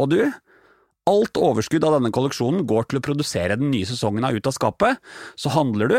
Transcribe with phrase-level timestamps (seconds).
[0.00, 0.20] Og du,
[1.10, 4.56] alt overskudd av denne kolleksjonen går til å produsere den nye sesongen av Ut av
[4.56, 5.00] skapet,
[5.36, 5.98] så handler du,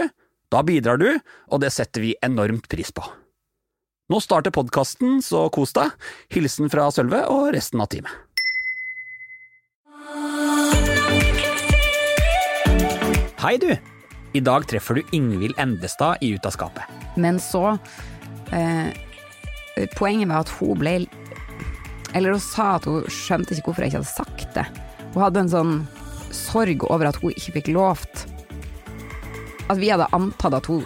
[0.52, 1.12] da bidrar du,
[1.52, 3.06] og det setter vi enormt pris på.
[4.12, 5.94] Nå starter podkasten, så kos deg.
[6.34, 8.12] Hilsen fra Sølve og resten av teamet.
[13.42, 13.72] Hei, du!
[14.38, 16.86] I dag treffer du Ingvild Endestad i Ut av skapet.
[17.20, 17.74] Men så
[18.56, 18.92] eh,
[19.98, 20.94] Poenget var at hun ble
[22.14, 24.66] Eller hun sa at hun skjønte ikke hvorfor jeg ikke hadde sagt det.
[25.14, 25.76] Hun hadde en sånn
[26.36, 28.26] sorg over at hun ikke fikk lovt
[29.68, 30.86] At vi hadde antatt at hun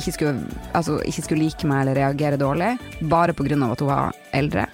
[0.00, 2.70] ikke skulle, altså, ikke skulle like meg eller reagere dårlig,
[3.10, 3.56] bare pga.
[3.66, 4.64] at hun var eldre.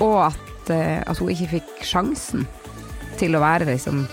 [0.00, 2.46] Og at, eh, at hun ikke fikk sjansen
[3.20, 4.06] til å være liksom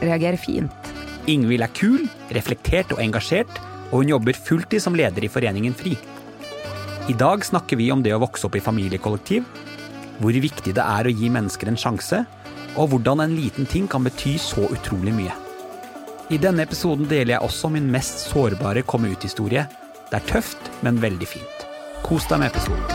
[0.00, 0.92] reagere fint.
[1.28, 5.98] Ingvild er kul, reflektert og engasjert, og hun jobber fulltid som leder i Foreningen FRI.
[7.08, 9.42] I dag snakker vi om det å vokse opp i familiekollektiv,
[10.22, 12.20] hvor viktig det er å gi mennesker en sjanse,
[12.78, 15.34] og hvordan en liten ting kan bety så utrolig mye.
[16.30, 19.66] I denne episoden deler jeg også min mest sårbare komme ut-historie.
[20.12, 21.66] Det er tøft, men veldig fint.
[22.06, 22.86] Kos deg med episoden.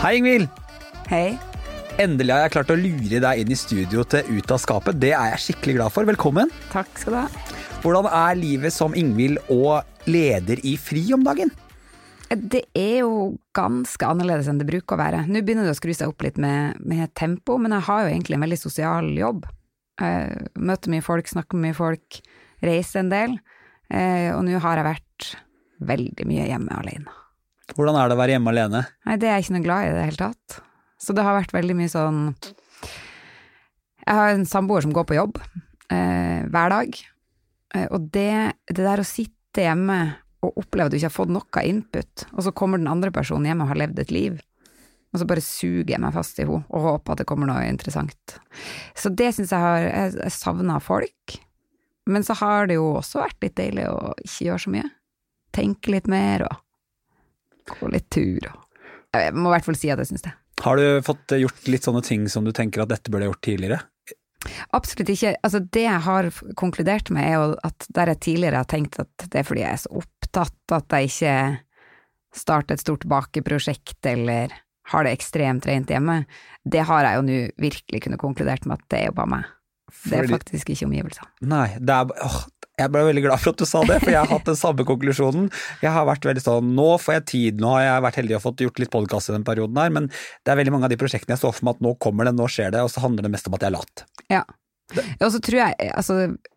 [0.00, 0.46] Hei, Ingvild!
[1.10, 1.49] Hei.
[2.00, 4.96] Endelig har jeg klart å lure deg inn i studio til Ut av skapet.
[4.96, 6.06] Det er jeg skikkelig glad for.
[6.08, 6.48] Velkommen.
[6.72, 7.56] Takk skal du ha.
[7.82, 11.52] Hvordan er livet som Ingvild og leder i FRI om dagen?
[12.30, 15.26] Det er jo ganske annerledes enn det bruker å være.
[15.28, 18.14] Nå begynner det å skru seg opp litt med, med tempo, men jeg har jo
[18.14, 19.44] egentlig en veldig sosial jobb.
[20.00, 22.20] Jeg møter mye folk, snakker med mye folk,
[22.64, 23.36] reiser en del.
[23.92, 25.28] Eh, og nå har jeg vært
[25.92, 27.20] veldig mye hjemme alene.
[27.76, 28.84] Hvordan er det å være hjemme alene?
[29.04, 30.60] Nei, det er jeg ikke noe glad i i det hele tatt.
[31.00, 32.20] Så det har vært veldig mye sånn
[34.04, 35.38] Jeg har en samboer som går på jobb
[35.92, 36.96] eh, hver dag,
[37.76, 40.00] eh, og det, det der å sitte hjemme
[40.40, 43.50] og oppleve at du ikke har fått noe input, og så kommer den andre personen
[43.50, 44.38] hjem og har levd et liv,
[45.12, 47.66] og så bare suger jeg meg fast i henne og håper at det kommer noe
[47.68, 48.38] interessant.
[48.96, 51.36] Så det syns jeg har Jeg, jeg savna folk,
[52.10, 54.90] men så har det jo også vært litt deilig å ikke gjøre så mye.
[55.54, 58.66] Tenke litt mer og gå litt tur og
[59.18, 60.32] Jeg må i hvert fall si at jeg syns det.
[60.60, 63.46] Har du fått gjort litt sånne ting som du tenker at dette burde jeg gjort
[63.46, 63.80] tidligere?
[64.76, 65.34] Absolutt ikke.
[65.44, 69.26] Altså, det jeg har konkludert med, er jo at der jeg tidligere har tenkt at
[69.28, 71.34] det er fordi jeg er så opptatt at jeg ikke
[72.40, 74.52] starter et stort bakeprosjekt eller
[74.90, 76.24] har det ekstremt rent hjemme,
[76.66, 79.50] det har jeg jo nå virkelig kunne konkludert med at det er jo bare meg.
[79.90, 81.28] Det er Fordi- faktisk ikke omgivelsene.
[81.50, 82.40] Nei, det er åh,
[82.80, 84.86] Jeg ble veldig glad for at du sa det, for jeg har hatt den samme
[84.88, 85.50] konklusjonen.
[85.84, 88.44] Jeg har vært veldig sånn Nå får jeg tid, nå har jeg vært heldig og
[88.46, 90.98] fått gjort litt podkast i den perioden her, men det er veldig mange av de
[91.00, 93.26] prosjektene jeg står for meg at nå kommer det, nå skjer det, og så handler
[93.26, 94.04] det mest om at jeg er lat.
[94.32, 94.42] Ja.
[95.20, 96.16] Og så tror jeg, altså,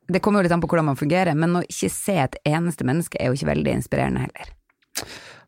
[0.09, 2.87] det kommer jo litt an på hvordan man fungerer, men å ikke se et eneste
[2.87, 4.53] menneske er jo ikke veldig inspirerende heller.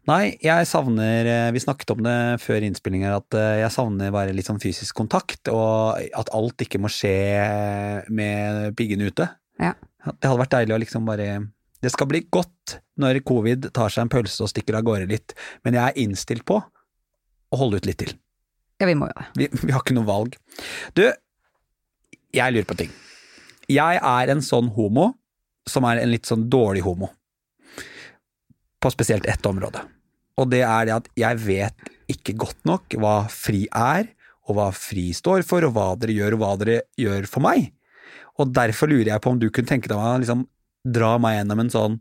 [0.06, 4.14] Nei, jeg savner eh, Vi snakket om det før innspilling her, at eh, jeg savner
[4.14, 7.16] bare litt sånn fysisk kontakt, og at alt ikke må skje
[8.14, 9.32] med piggene ute.
[9.62, 9.74] Ja.
[10.06, 11.28] Det hadde vært deilig å liksom bare
[11.82, 15.34] Det skal bli godt når covid tar seg en pølse og stikker av gårde litt,
[15.66, 18.14] men jeg er innstilt på å holde ut litt til.
[18.80, 19.26] Ja, vi må jo det.
[19.40, 20.38] Vi, vi har ikke noe valg.
[20.98, 21.04] Du,
[22.36, 22.94] jeg lurer på ting.
[23.72, 25.12] Jeg er en sånn homo
[25.70, 27.10] som er en litt sånn dårlig homo.
[28.82, 29.82] På spesielt ett område.
[30.40, 34.12] Og det er det at jeg vet ikke godt nok hva fri er,
[34.46, 37.72] og hva fri står for, og hva dere gjør, og hva dere gjør for meg.
[38.42, 40.44] Og derfor lurer jeg på om du kunne tenke deg å liksom
[40.86, 41.98] dra meg gjennom en sånn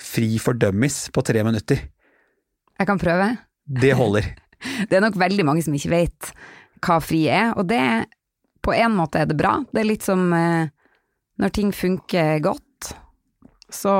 [0.00, 1.84] fri for dummies på tre minutter.
[2.80, 3.34] Jeg kan prøve.
[3.64, 4.32] Det holder.
[4.88, 6.32] Det er nok veldig mange som ikke vet
[6.84, 7.80] hva fri er, og det
[8.64, 9.54] på en måte er det bra.
[9.72, 10.68] Det er litt som eh,
[11.40, 12.90] når ting funker godt,
[13.72, 13.92] så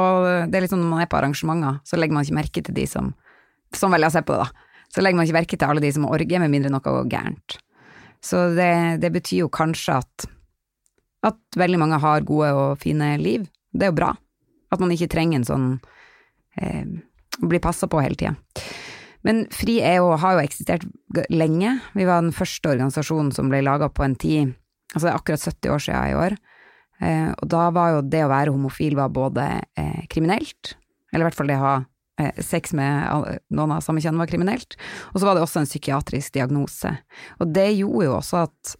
[0.50, 2.76] det er litt som når man er på arrangementer, så legger man ikke merke til
[2.76, 3.14] de som
[3.70, 4.70] Sånn velger jeg å se på det, da.
[4.90, 7.54] Så legger man ikke merke til alle de som orger, med mindre noe går gærent.
[8.18, 10.24] Så det, det betyr jo kanskje at
[11.26, 13.46] at veldig mange har gode og fine liv.
[13.72, 14.14] Det er jo bra.
[14.70, 15.66] At man ikke trenger en sånn
[16.60, 16.86] eh,
[17.40, 18.36] bli passa på hele tida.
[19.26, 20.86] Men FRI er jo, har jo eksistert
[21.28, 21.74] lenge.
[21.92, 24.56] Vi var den første organisasjonen som ble laga på en tid
[24.90, 26.32] Altså det er akkurat 70 år siden i år.
[27.00, 29.46] Eh, og da var jo det å være homofil var både
[29.78, 30.74] eh, kriminelt,
[31.12, 31.74] eller i hvert fall det å ha
[32.20, 34.76] eh, sex med noen av samme kjønn var kriminelt.
[35.12, 36.92] Og så var det også en psykiatrisk diagnose.
[37.38, 38.74] Og det gjorde jo også at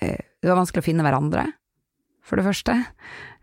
[0.00, 1.46] det var vanskelig å finne hverandre,
[2.24, 2.74] for det første.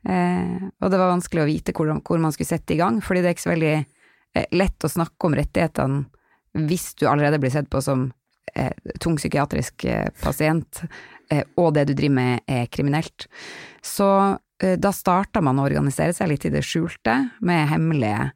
[0.09, 3.21] Eh, og det var vanskelig å vite hvor, hvor man skulle sette i gang, fordi
[3.21, 7.53] det er ikke så veldig eh, lett å snakke om rettighetene hvis du allerede blir
[7.53, 8.09] sett på som
[8.57, 10.81] eh, tung psykiatrisk eh, pasient,
[11.31, 13.29] eh, og det du driver med er kriminelt.
[13.85, 14.09] Så
[14.63, 18.31] eh, da starta man å organisere seg litt i det skjulte, med hemmelige,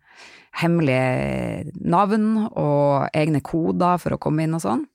[0.62, 4.86] hemmelige navn og egne koder for å komme inn og sånn.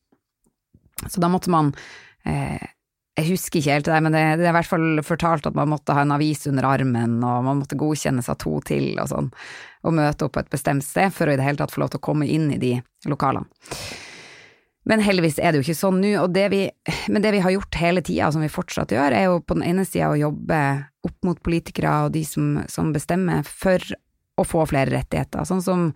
[1.08, 1.74] Så da måtte man
[2.28, 2.62] eh,
[3.20, 5.70] jeg husker ikke helt det, men det, det er i hvert fall fortalt at man
[5.72, 9.32] måtte ha en avis under armen, og man måtte godkjennes av to til og sånn,
[9.84, 11.92] og møte opp på et bestemt sted for å i det hele tatt få lov
[11.92, 12.76] til å komme inn i de
[13.10, 13.48] lokalene.
[14.88, 16.62] Men heldigvis er det jo ikke sånn nå, og det vi,
[17.12, 19.66] men det vi har gjort hele tida, som vi fortsatt gjør, er jo på den
[19.68, 20.60] ene sida å jobbe
[21.06, 23.84] opp mot politikere og de som, som bestemmer, for
[24.40, 25.86] å få flere rettigheter, sånn som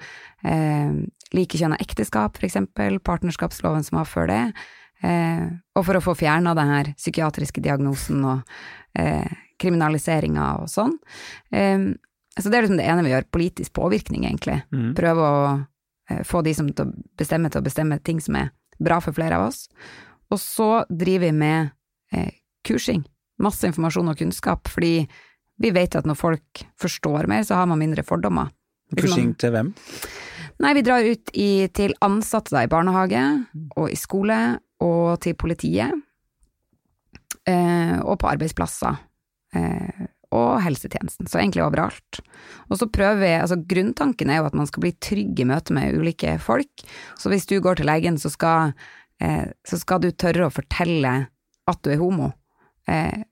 [0.45, 0.93] eh,
[1.35, 4.43] likekjønna ekteskap, for eksempel, partnerskapsloven som var før det,
[5.05, 5.45] eh,
[5.77, 8.57] og for å få fjerna den her psykiatriske diagnosen og
[8.99, 9.29] eh,
[9.61, 10.97] kriminaliseringa og sånn.
[11.55, 11.93] Eh,
[12.35, 14.59] så det er liksom det ene vi gjør, politisk påvirkning, egentlig.
[14.75, 14.91] Mm.
[14.99, 15.43] Prøve å
[16.11, 18.51] eh, få de som til å bestemme til å bestemme ting som er
[18.83, 19.69] bra for flere av oss.
[20.35, 21.71] Og så driver vi med
[22.17, 22.33] eh,
[22.67, 23.05] kursing.
[23.43, 25.07] Masse informasjon og kunnskap, fordi
[25.63, 28.51] vi vet at når folk forstår mer, så har man mindre fordommer.
[28.95, 29.75] Kursing til hvem?
[30.63, 33.23] Nei, vi drar ut i, til ansatte da, i barnehage
[33.75, 34.39] og i skole,
[34.85, 35.95] og til politiet,
[37.49, 38.99] eh, og på arbeidsplasser,
[39.57, 40.05] eh,
[40.35, 42.21] og helsetjenesten, så egentlig overalt.
[42.69, 45.77] Og så prøver vi, altså grunntanken er jo at man skal bli trygg i møte
[45.77, 46.87] med ulike folk,
[47.21, 48.75] så hvis du går til legen, så skal,
[49.23, 51.15] eh, så skal du tørre å fortelle
[51.71, 52.33] at du er homo.
[52.91, 53.25] Eh,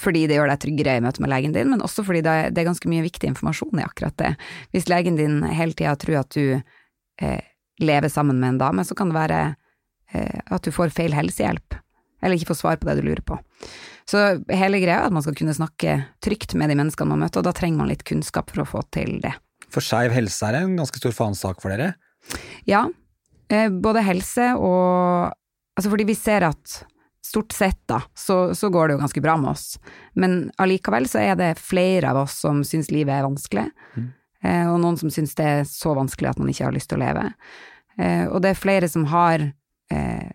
[0.00, 2.54] fordi det gjør deg tryggere i møte med legen din, men også fordi det er,
[2.54, 4.32] det er ganske mye viktig informasjon i akkurat det.
[4.74, 7.40] Hvis legen din hele tida tror at du eh,
[7.82, 9.40] lever sammen med en dame, så kan det være
[10.12, 11.78] eh, at du får feil helsehjelp,
[12.22, 13.38] eller ikke får svar på det du lurer på.
[14.06, 14.22] Så
[14.54, 17.48] hele greia er at man skal kunne snakke trygt med de menneskene man møter, og
[17.48, 19.34] da trenger man litt kunnskap for å få til det.
[19.72, 21.96] For skeiv helse er en ganske stor fanesak for dere.
[22.70, 22.86] Ja,
[23.50, 25.34] eh, både helse og
[25.76, 26.78] Altså fordi vi ser at
[27.26, 29.76] stort sett da, så, så går det jo ganske bra med oss,
[30.14, 34.08] men allikevel så er det flere av oss som syns livet er vanskelig, Mm.
[34.44, 37.00] eh, og noen som syns det er så vanskelig at man ikke har lyst til
[37.00, 37.26] å leve.
[37.98, 39.42] Eh, og det er flere som har
[39.90, 40.26] eh,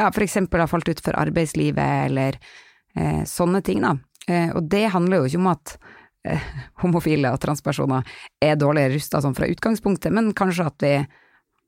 [0.00, 2.38] ja, eksempel har falt utfor arbeidslivet, eller
[2.96, 3.96] eh, sånne ting, da.
[4.28, 5.74] Eh, og det handler jo ikke om at
[6.82, 8.06] homofile og transpersoner
[8.44, 10.94] er dårligere rusta sånn fra utgangspunktet, men kanskje at vi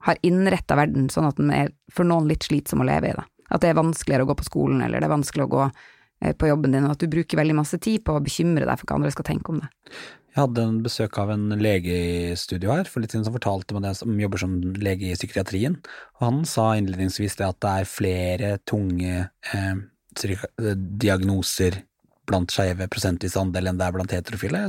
[0.02, 3.16] har innretta verden sånn at den er for noen litt slitsom å leve i.
[3.16, 3.26] Da.
[3.52, 6.32] At det er vanskeligere å gå på skolen, eller det er vanskelig å gå eh,
[6.32, 8.88] på jobben din, og at du bruker veldig masse tid på å bekymre deg for
[8.88, 9.70] hva andre skal tenke om det.
[10.32, 13.76] Jeg hadde en besøk av en lege i studio her for litt siden som fortalte
[13.76, 15.76] meg det som jobber som lege i psykiatrien,
[16.16, 19.74] og han sa innledningsvis det at det er flere tunge eh,
[21.02, 21.82] diagnoser
[22.28, 24.64] blant skeive prosentvis andel enn det er blant heterofile.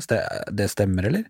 [0.52, 1.28] Det stemmer, eller?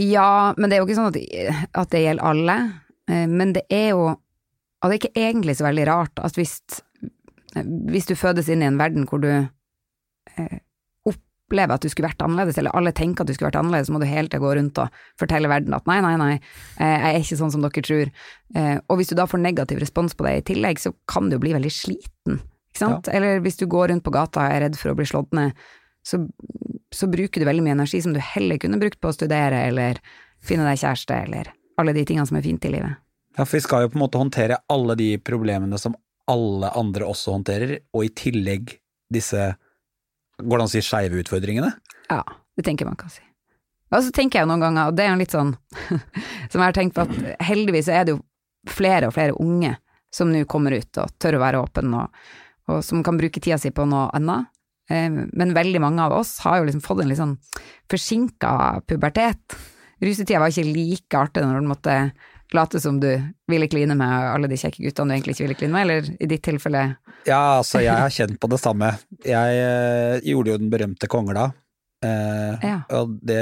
[0.00, 2.56] Ja, men det er jo ikke sånn at, at det gjelder alle.
[3.10, 4.10] Eh, Men det er jo
[4.80, 6.54] Og det er ikke egentlig så veldig rart at hvis,
[7.90, 10.58] hvis du fødes inn i en verden hvor du eh,
[11.10, 13.96] opplever at du skulle vært annerledes, eller alle tenker at du skulle vært annerledes, så
[13.96, 16.30] må du hele tida gå rundt og fortelle verden at nei, nei, nei,
[16.78, 18.12] eh, jeg er ikke sånn som dere tror.
[18.54, 21.36] Eh, Og hvis du da får negativ respons på det i tillegg, så kan du
[21.36, 23.10] jo bli veldig sliten, ikke sant?
[23.12, 25.52] Eller hvis du går rundt på gata og er redd for å bli slått ned,
[26.06, 26.22] så,
[26.94, 29.98] så bruker du veldig mye energi som du heller kunne brukt på å studere, eller
[30.40, 32.96] finne deg kjæreste, eller alle de tingene som er fint i livet.
[33.36, 35.94] Ja, for vi skal jo på en måte håndtere alle de problemene som
[36.30, 38.74] alle andre også håndterer, og i tillegg
[39.10, 39.50] disse,
[40.38, 41.70] går det an å si skeive utfordringene?
[42.10, 42.22] Ja,
[42.56, 43.22] det tenker man kan si.
[43.90, 45.54] Og så tenker jeg noen ganger, og det er jo litt sånn
[46.50, 48.20] som jeg har tenkt på, at heldigvis er det jo
[48.70, 49.74] flere og flere unge
[50.14, 52.22] som nå kommer ut og tør å være åpen, og,
[52.70, 54.50] og som kan bruke tida si på noe annet.
[54.90, 57.36] Eh, Men veldig mange av oss har jo liksom fått en litt sånn
[57.90, 58.52] forsinka
[58.90, 59.58] pubertet.
[60.02, 61.96] Rusetida var ikke like artig når du måtte
[62.56, 63.08] late som du
[63.50, 66.28] ville kline med alle de kjekke guttene du egentlig ikke ville kline med, eller i
[66.30, 66.84] ditt tilfelle
[67.26, 68.94] Ja, altså, jeg har kjent på det samme.
[69.26, 71.50] Jeg eh, gjorde jo den berømte kongla,
[72.04, 72.78] eh, Ja.
[72.96, 73.40] og det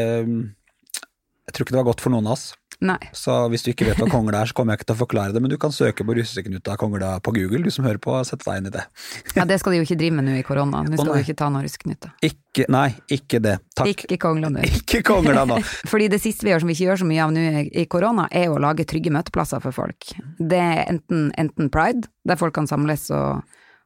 [1.48, 2.50] Jeg tror ikke det var godt for noen av oss.
[2.78, 2.99] Nei.
[3.16, 5.35] Så hvis du ikke vet hva kongle er, så kommer jeg ikke til å forklare
[5.35, 8.47] det, men du kan søke på russeknuta kongla på Google, du som hører på, sette
[8.47, 8.85] deg inn i det.
[9.38, 10.80] Ja, det skal de jo ikke drive med nå i korona.
[10.87, 11.18] Nå skal nei.
[11.20, 12.11] du ikke ta noen russeknuta.
[12.26, 13.58] Ikke, nei, ikke det.
[13.78, 13.92] Takk.
[13.92, 14.64] Ikke kongla nå.
[14.66, 15.61] Ikke kongla nå.
[15.90, 17.87] Fordi det siste vi gjør som vi ikke gjør så mye av nå i i
[17.90, 20.11] korona, er å lage trygge møteplasser for folk.
[20.38, 23.44] Det er enten, enten pride, der folk kan samles og,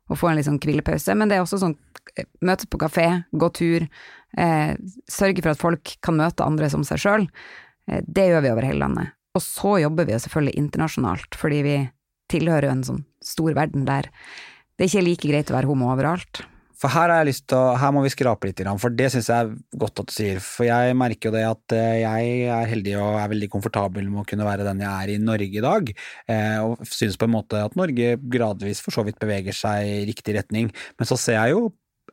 [0.09, 1.77] og få en litt sånn hvilepause, men det er også sånn
[2.17, 3.89] eh, møtes på kafé, gå tur,
[4.39, 4.77] Eh,
[5.13, 7.27] sørge for at folk kan møte andre som seg sjøl.
[7.93, 9.19] Eh, det gjør vi over hele landet.
[9.37, 11.77] Og så jobber vi jo selvfølgelig internasjonalt, fordi vi
[12.33, 14.09] tilhører jo en sånn stor verden der
[14.77, 16.43] det er ikke like greit å være homo overalt.
[16.83, 20.09] For her, å, her må vi skrape litt, for det syns jeg er godt at
[20.11, 20.41] du sier.
[20.43, 24.25] For jeg merker jo det at eh, jeg er heldig og er veldig komfortabel med
[24.25, 25.93] å kunne være den jeg er i Norge i dag,
[26.35, 30.03] eh, og syns på en måte at Norge gradvis for så vidt beveger seg i
[30.11, 30.73] riktig retning.
[30.99, 31.69] Men så ser jeg jo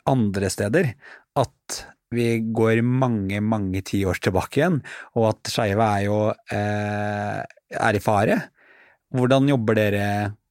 [0.10, 0.94] andre steder
[1.40, 1.82] at
[2.16, 4.80] vi går mange, mange tiår tilbake igjen,
[5.18, 6.20] og at skeive er jo
[6.54, 8.40] eh, er i fare.
[9.14, 10.06] Hvordan jobber dere,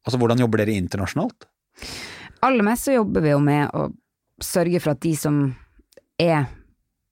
[0.06, 1.48] altså hvordan jobber dere internasjonalt?
[2.46, 3.88] Aller mest så jobber vi jo med å
[4.42, 5.40] sørge for at de som
[6.18, 6.46] er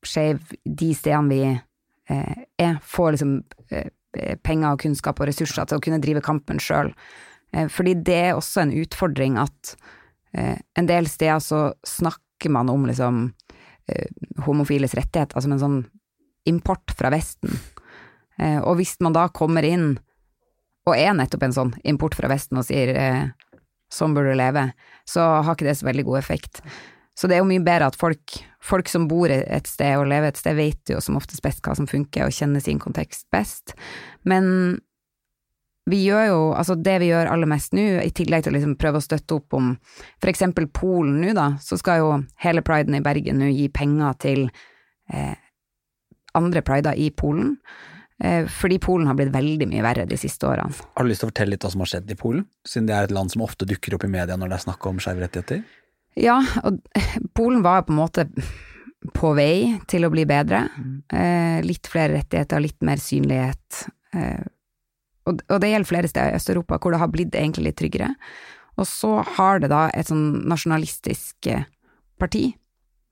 [0.06, 3.38] skeive de stedene vi eh, er, får liksom
[3.74, 3.90] eh,
[4.46, 6.92] penger og kunnskap og ressurser til å kunne drive kampen sjøl.
[7.52, 9.74] Eh, fordi det er også en utfordring at
[10.36, 13.26] eh, en del steder så snakker man om liksom
[13.88, 14.10] eh,
[14.46, 15.78] homofiles rettigheter som en sånn
[16.46, 17.54] import fra Vesten.
[18.38, 19.94] Eh, og hvis man da kommer inn
[20.86, 22.92] og er nettopp en sånn import fra Vesten og sier
[23.92, 24.68] sånn burde du leve,
[25.08, 26.60] så har ikke det så veldig god effekt.
[27.16, 30.30] Så det er jo mye bedre at folk, folk som bor et sted og lever
[30.30, 33.72] et sted, vet jo som oftest best hva som funker, og kjenner sin kontekst best.
[34.28, 34.78] Men
[35.86, 38.76] vi gjør jo, altså det vi gjør aller mest nå, i tillegg til å liksom
[38.80, 39.74] prøve å støtte opp om
[40.26, 42.08] eksempel Polen nå, da, så skal jo
[42.42, 44.48] hele priden i Bergen nå gi penger til
[45.12, 45.36] eh,
[46.36, 47.54] andre prider i Polen.
[48.18, 50.74] Eh, fordi Polen har blitt veldig mye verre de siste årene.
[50.96, 52.96] Har du lyst til å fortelle litt hva som har skjedd i Polen, siden det
[52.96, 55.22] er et land som ofte dukker opp i media når det er snakk om skeive
[55.22, 55.62] rettigheter?
[56.18, 56.80] Ja, og
[57.36, 58.26] Polen var på en måte
[59.14, 60.64] på vei til å bli bedre.
[61.12, 63.86] Eh, litt flere rettigheter, litt mer synlighet.
[64.16, 64.42] Eh,
[65.26, 68.12] og, og, det gjelder flere steder i Øst-Europa hvor det har blitt egentlig litt tryggere.
[68.76, 71.66] Og så har det da et sånn nasjonalistisk eh,
[72.20, 72.50] parti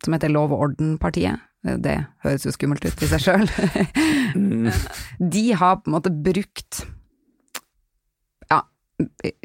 [0.04, 1.94] som heter Lov og orden-partiet, det
[2.24, 3.46] høres jo skummelt ut i seg sjøl.
[5.34, 6.82] De har på en måte brukt
[8.50, 8.60] ja,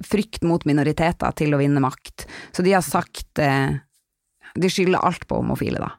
[0.04, 2.28] frykt mot minoriteter til å vinne makt.
[2.52, 3.80] Så de har sagt eh,
[4.60, 5.94] De skylder alt på homofile, da.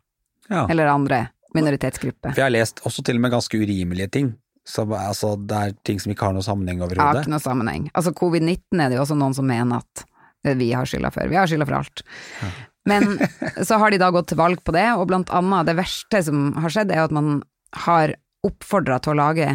[0.51, 0.67] Ja.
[0.69, 2.35] Eller andre minoritetsgrupper.
[2.35, 4.33] For jeg har lest også til og med ganske urimelige ting.
[4.71, 7.03] Så, altså, det er ting som ikke har noe sammenheng overhodet.
[7.03, 7.89] Har ikke noe sammenheng.
[7.91, 10.07] Altså covid-19 er det jo også noen som mener at
[10.57, 11.29] vi har skylda for.
[11.29, 12.05] Vi har skylda for alt.
[12.41, 12.51] Ja.
[12.89, 13.19] Men
[13.69, 16.55] så har de da gått til valg på det, og blant annet det verste som
[16.63, 17.43] har skjedd, er at man
[17.85, 18.15] har
[18.47, 19.51] oppfordra til å lage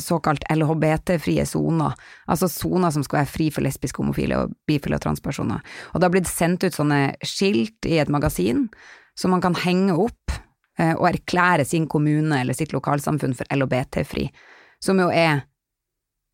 [0.00, 1.92] såkalt LHBT-frie soner,
[2.24, 5.60] altså soner som skal være fri for lesbiske, homofile og bifile og transpersoner.
[5.92, 8.70] Og det har blitt sendt ut sånne skilt i et magasin
[9.18, 10.32] som man kan henge opp
[10.80, 14.30] og erklære sin kommune eller sitt lokalsamfunn for LHBT-fri,
[14.80, 15.42] som jo er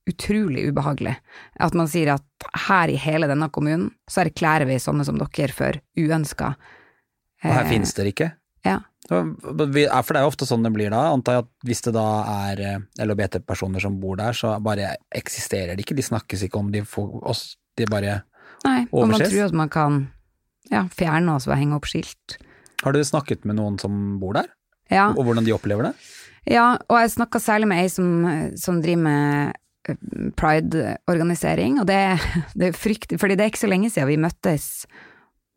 [0.08, 1.14] utrolig ubehagelig.
[1.60, 5.54] At man sier at her i hele denne kommunen så erklærer vi sånne som dere
[5.54, 6.52] for uønska.
[7.44, 8.30] Og her eh, finnes dere ikke?
[8.66, 8.80] Ja.
[9.08, 12.08] For det er jo ofte sånn det blir da, antar jeg at hvis det da
[12.48, 16.72] er eh, LHBT-personer som bor der, så bare eksisterer de ikke, de snakkes ikke om,
[16.74, 18.22] de, får oss, de bare
[18.64, 19.98] Nei, og man tror at man kan
[20.72, 22.40] ja, fjerne oss ved å henge opp skilt.
[22.84, 24.50] Har du snakket med noen som bor der?
[24.92, 25.10] Ja.
[25.12, 25.94] Og hvordan de opplever det?
[26.48, 28.08] Ja, og jeg snakka særlig med ei som,
[28.56, 32.00] som driver med pride-organisering, og det,
[32.58, 34.86] det er fryktelig, fordi det er ikke så lenge siden vi møttes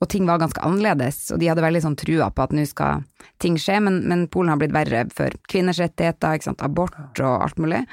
[0.02, 3.04] og ting var ganske annerledes, og de hadde veldig sånn trua på at nå skal
[3.42, 7.84] ting skje, men, men, Polen har blitt verre for kvinners rettigheter, abort og alt mulig.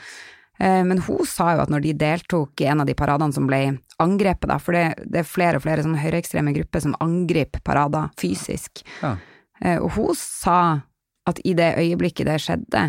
[0.58, 3.46] Eh, men hun sa jo at når de deltok i en av de paradene som
[3.46, 7.62] ble angrepet, da, for det, det er flere og flere sånne høyreekstreme grupper som angriper
[7.66, 9.16] parader fysisk, ja.
[9.58, 10.58] Eh, og hun sa
[11.26, 12.84] at i det øyeblikket det skjedde,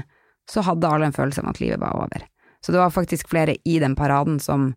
[0.49, 2.25] så hadde alle en følelse av at livet var over.
[2.61, 4.73] Så det var faktisk flere i den paraden som,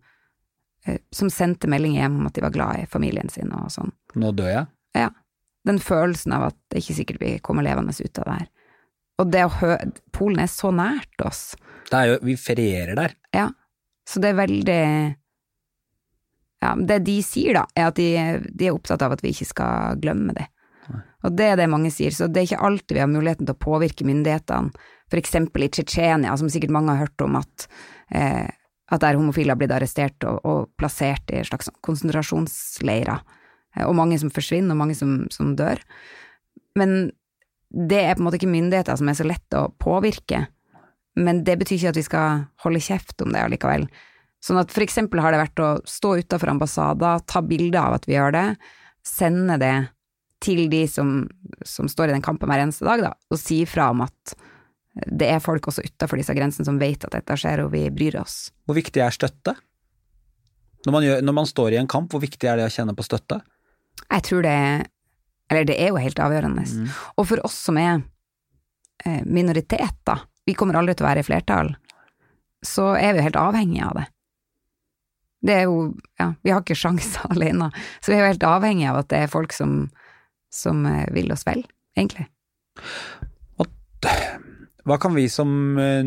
[0.87, 3.93] eh, som sendte melding hjem om at de var glad i familien sin og sånn.
[4.15, 4.67] Nå dør jeg?
[4.97, 5.11] Ja.
[5.69, 8.49] Den følelsen av at det er ikke sikkert vi kommer levende ut av det her.
[9.21, 11.53] Og det å høre Polen er så nært oss.
[11.91, 13.17] Det er jo Vi ferierer der.
[13.35, 13.51] Ja.
[14.09, 14.81] Så det er veldig
[16.63, 18.09] Ja, det de sier, da, er at de,
[18.55, 20.47] de er opptatt av at vi ikke skal glemme det.
[21.23, 23.55] Og det er det mange sier, så det er ikke alltid vi har muligheten til
[23.55, 24.73] å påvirke myndighetene
[25.13, 27.67] for eksempel i Tsjetsjenia, som sikkert mange har hørt om at,
[28.17, 28.49] eh,
[28.93, 33.21] at der homofile har blitt arrestert og, og plassert i slags konsentrasjonsleirer,
[33.77, 35.83] eh, og mange som forsvinner, og mange som, som, dør.
[36.81, 37.13] Men
[37.73, 40.47] det er på en måte ikke myndigheter som er så lett å påvirke,
[41.17, 43.87] men det betyr ikke at vi skal holde kjeft om det allikevel.
[44.43, 48.09] Sånn at for eksempel har det vært å stå utafor ambassader, ta bilde av at
[48.09, 48.47] vi gjør det,
[49.07, 49.75] sende det
[50.43, 51.21] til de som,
[51.67, 54.35] som står i den kampen hver eneste dag, da, og si fra om at
[54.93, 58.19] det er folk også utafor disse grensene som vet at dette skjer, og vi bryr
[58.21, 58.51] oss.
[58.67, 59.55] Hvor viktig er støtte?
[60.83, 62.95] Når man, gjør, når man står i en kamp, hvor viktig er det å kjenne
[62.99, 63.39] på støtte?
[64.03, 64.59] Jeg tror det
[65.53, 66.65] Eller det er jo helt avgjørende.
[66.65, 66.91] Mm.
[67.21, 68.01] Og for oss som er
[69.27, 71.73] minoriteter, vi kommer aldri til å være i flertall,
[72.63, 74.05] så er vi jo helt avhengige av det.
[75.43, 75.79] Det er jo,
[76.21, 79.25] ja, vi har ikke sjanser alene, så vi er jo helt avhengige av at det
[79.25, 79.89] er folk som,
[80.55, 81.65] som eh, vil oss vel,
[81.99, 82.29] egentlig.
[84.83, 86.07] Hva kan vi som eh,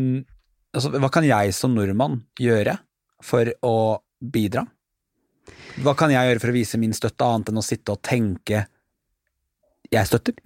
[0.76, 2.74] altså, Hva kan jeg som nordmann gjøre
[3.24, 3.76] for å
[4.20, 4.66] bidra?
[5.84, 8.64] Hva kan jeg gjøre for å vise min støtte, annet enn å sitte og tenke
[10.00, 10.36] jeg støtter?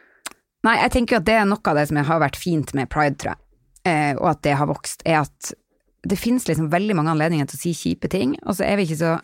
[0.66, 2.90] Nei, jeg tenker jo at det er noe av det som har vært fint med
[2.92, 3.42] pride, tror jeg,
[3.90, 5.52] eh, og at det har vokst, er at
[6.04, 8.88] det finnes liksom veldig mange anledninger til å si kjipe ting, og så er vi
[8.88, 9.16] ikke så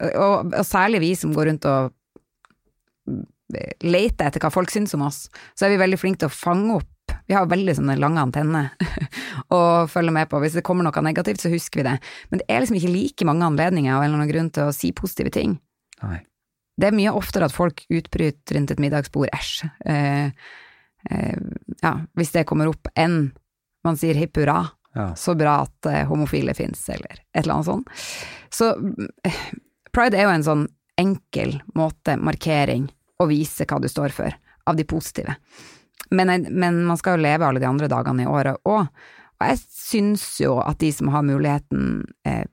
[0.00, 1.92] Og, og særlig vi som går rundt og
[3.86, 6.80] leter etter hva folk syns om oss, så er vi veldig flinke til å fange
[6.80, 6.88] opp
[7.30, 8.72] vi har veldig sånne lange antenner
[9.56, 10.40] å følge med på.
[10.42, 11.96] Hvis det kommer noe negativt, så husker vi det.
[12.30, 14.90] Men det er liksom ikke like mange anledninger en eller annen grunn til å si
[14.96, 15.58] positive ting.
[16.02, 16.20] Nei.
[16.80, 20.30] Det er mye oftere at folk utbryter rundt et middagsbord, æsj, eh,
[21.10, 21.40] eh,
[21.82, 23.30] ja, hvis det kommer opp, enn
[23.86, 24.62] man sier hipp hurra,
[24.96, 25.12] Ja.
[25.14, 27.90] så bra at eh, homofile fins, eller et eller annet sånt.
[28.50, 28.72] Så
[29.24, 29.42] eh,
[29.94, 30.64] pride er jo en sånn
[30.98, 32.88] enkel måte, markering,
[33.22, 34.34] å vise hva du står for,
[34.66, 35.36] av de positive.
[36.10, 38.88] Men, men man skal jo leve alle de andre dagene i året òg,
[39.40, 42.44] og jeg syns jo at de som har muligheten, eh,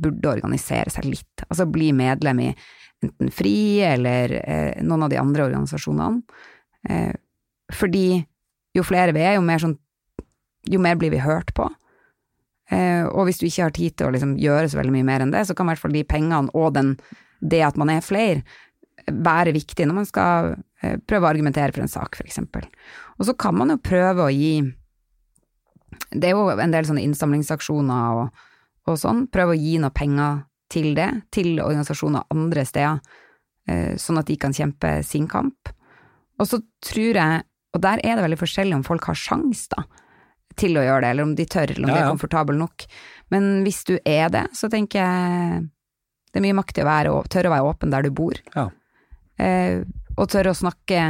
[0.00, 2.50] burde organisere seg litt, altså bli medlem i
[3.04, 6.22] enten FRI eller eh, noen av de andre organisasjonene.
[6.88, 7.12] Eh,
[7.74, 8.20] fordi
[8.76, 9.76] jo flere vi er, jo mer, sånn,
[10.70, 11.68] jo mer blir vi hørt på.
[12.70, 15.24] Eh, og hvis du ikke har tid til å liksom gjøre så veldig mye mer
[15.24, 16.94] enn det, så kan i hvert fall de pengene og den,
[17.42, 18.44] det at man er flere,
[19.10, 20.52] være viktig når man skal
[20.84, 22.68] eh, prøve å argumentere for en sak, eksempel.
[23.18, 24.60] Og så kan man jo prøve å gi
[26.10, 28.44] Det er jo en del sånne innsamlingsaksjoner og,
[28.86, 29.24] og sånn.
[29.30, 33.00] Prøve å gi noe penger til det, til organisasjoner andre steder,
[33.68, 35.72] eh, sånn at de kan kjempe sin kamp.
[36.40, 37.42] Og så tror jeg,
[37.74, 39.84] og der er det veldig forskjellig om folk har sjans da,
[40.58, 42.86] til å gjøre det, eller om de tør, eller om Ja, de er komfortable nok.
[43.30, 45.68] Men hvis du er det, så tenker jeg
[46.30, 48.38] det er mye makt i å være, tørre å være åpen der du bor.
[48.54, 48.68] Ja.
[49.40, 49.82] Eh,
[50.16, 51.02] og tørre å snakke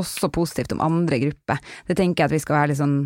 [0.00, 1.60] også positivt om andre grupper.
[1.88, 2.98] Det tenker jeg at vi skal være litt sånn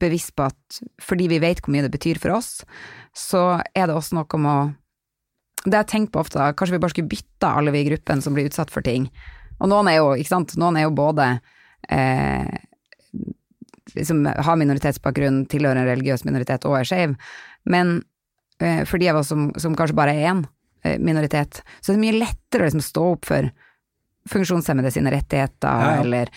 [0.00, 2.62] bevisst på at fordi vi vet hvor mye det betyr for oss,
[3.16, 4.58] så er det også noe om å
[5.66, 8.36] Det jeg tenkt på ofte, kanskje vi bare skulle bytta alle vi i gruppen som
[8.36, 9.10] blir utsatt for ting.
[9.60, 11.26] Og noen er jo, ikke sant, noen er jo både
[11.92, 12.48] eh,
[13.96, 17.16] liksom har minoritetsbakgrunn, tilhører en religiøs minoritet og er skeiv,
[17.68, 17.98] men
[18.62, 20.44] eh, for de av oss som, som kanskje bare er én
[20.84, 23.50] eh, minoritet, så er det mye lettere å liksom stå opp for
[24.30, 26.00] funksjonshemmede sine rettigheter, Ja, ja.
[26.04, 26.32] eller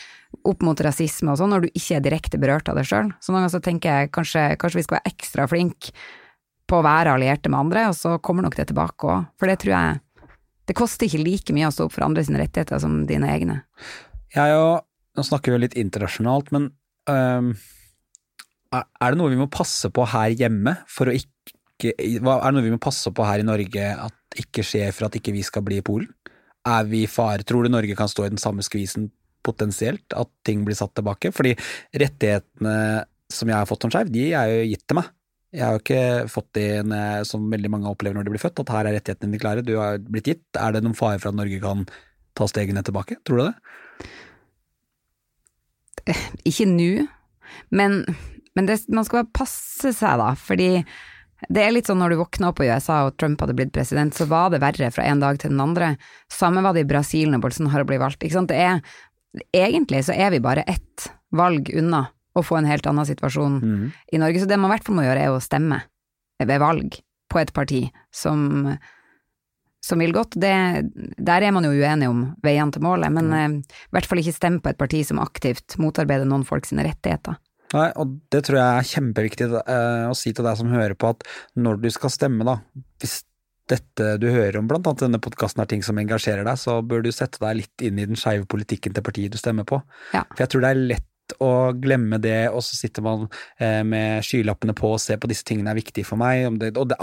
[0.50, 3.12] opp mot rasisme og sånn, når du ikke er direkte berørt av det sjøl.
[3.22, 5.94] Så noen ganger så tenker jeg kanskje, kanskje vi skal være ekstra flinke
[6.74, 9.30] på å være allierte med andre, og så kommer nok det tilbake òg.
[9.38, 10.02] For det tror jeg
[10.64, 13.58] Det koster ikke like mye å stå opp for andre sine rettigheter som dine egne.
[14.32, 16.70] Jeg og, nå snakker vi jo litt internasjonalt, men
[17.12, 17.50] um,
[18.72, 22.64] er det noe vi må passe på her hjemme for å ikke Er det noe
[22.64, 25.66] vi må passe på her i Norge at ikke skjer for at ikke vi skal
[25.68, 26.08] bli i Polen?
[26.64, 27.44] Er vi i fare?
[27.44, 29.10] Tror du Norge kan stå i den samme skvisen
[29.44, 31.34] potensielt, at ting blir satt tilbake?
[31.36, 31.52] Fordi
[32.00, 35.12] rettighetene som jeg har fått som skeiv, de er jo gitt til meg.
[35.54, 38.60] Jeg har jo ikke fått det når- som veldig mange opplever når de blir født,
[38.60, 40.44] at her er rettighetene dine klare, du har blitt gitt.
[40.58, 41.86] Er det noen fare for at Norge kan
[42.36, 43.18] ta stegene tilbake?
[43.24, 43.56] Tror du det?
[46.50, 47.08] Ikke nå,
[47.72, 48.04] men,
[48.56, 50.84] men det, man skal bare passe seg da, fordi
[51.52, 54.16] det er litt sånn når du våkna opp i USA og Trump hadde blitt president,
[54.16, 55.94] så var det verre fra en dag til den andre.
[56.32, 58.24] Samme var det i Brasil når Bolsonaro ble valgt.
[58.24, 58.52] Ikke sant?
[58.52, 58.82] Det er,
[59.54, 63.86] egentlig så er vi bare ett valg unna å få en helt annen situasjon mm.
[64.14, 64.42] i Norge.
[64.42, 65.84] Så det man i hvert fall må gjøre er å stemme
[66.44, 67.00] ved valg
[67.32, 68.68] på et parti som,
[69.86, 70.38] som vil godt.
[70.42, 70.54] Det,
[71.18, 74.36] der er man jo uenig om veiene til målet, men eh, i hvert fall ikke
[74.36, 77.40] stemme på et parti som aktivt motarbeider noen folk sine rettigheter.
[77.74, 81.14] Nei, og det tror jeg er kjempeviktig eh, å si til deg som hører på,
[81.16, 81.24] at
[81.58, 82.60] når du skal stemme, da,
[83.02, 83.24] hvis
[83.72, 87.06] dette du hører om, blant annet denne podkasten er ting som engasjerer deg, så bør
[87.06, 89.80] du sette deg litt inn i den skeive politikken til partiet du stemmer på.
[90.14, 90.26] Ja.
[90.34, 93.24] For jeg tror det er lett å glemme det, og så sitter man
[93.58, 96.44] eh, med skylappene på og ser på disse tingene er viktige for meg.
[96.50, 96.98] Om det, og det,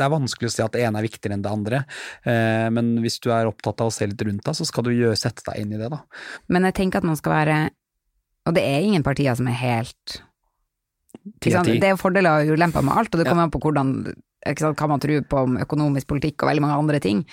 [0.00, 1.82] er- vanskelig å si at det ene er viktigere enn det andre,
[2.24, 4.94] eh, men hvis du er opptatt av å se litt rundt deg, så skal du
[4.94, 6.00] gjøre, sette deg inn i det, da.
[6.48, 7.58] Men jeg tenker at man skal være
[8.46, 10.20] Og det er ingen partier som er helt
[11.42, 11.72] Ti ikke av sant?
[11.72, 11.80] ti.
[11.82, 13.92] Det er fordeler og ulemper med alt, og det kommer an på hvordan
[14.56, 17.24] sant, hva man tror på om økonomisk politikk og veldig mange andre ting.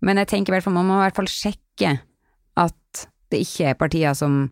[0.00, 1.98] Men jeg tenker i hvert fall man må i hvert fall sjekke
[2.62, 4.46] at det ikke er partier som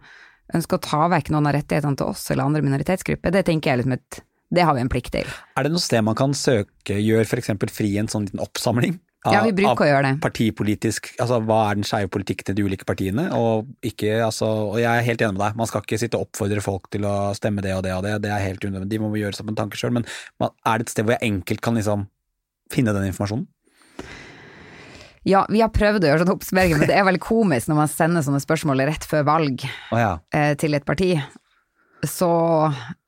[0.57, 3.35] ønsker å ta vekk noen av rettighetene til oss eller andre minoritetsgrupper.
[3.35, 5.29] Det tenker jeg liksom et Det har vi en plikt til.
[5.55, 7.53] Er det noe sted man kan søke, gjør f.eks.
[7.71, 10.21] FRI en sånn liten oppsamling av, Ja, vi bruker å gjøre det.
[10.25, 14.81] partipolitisk Altså hva er den skeive politikken til de ulike partiene, og ikke altså Og
[14.81, 17.31] jeg er helt enig med deg, man skal ikke sitte og oppfordre folk til å
[17.37, 19.53] stemme det og det og det, det er helt unødvendig, de må gjøre seg opp
[19.55, 22.09] en tanke sjøl, men er det et sted hvor jeg enkelt kan liksom
[22.73, 23.47] finne den informasjonen?
[25.29, 27.93] Ja, vi har prøvd å gjøre sånn oppsummering, men det er veldig komisk når man
[27.93, 30.15] sender sånne spørsmål rett før valg oh, ja.
[30.33, 31.13] eh, til et parti.
[32.09, 32.29] Så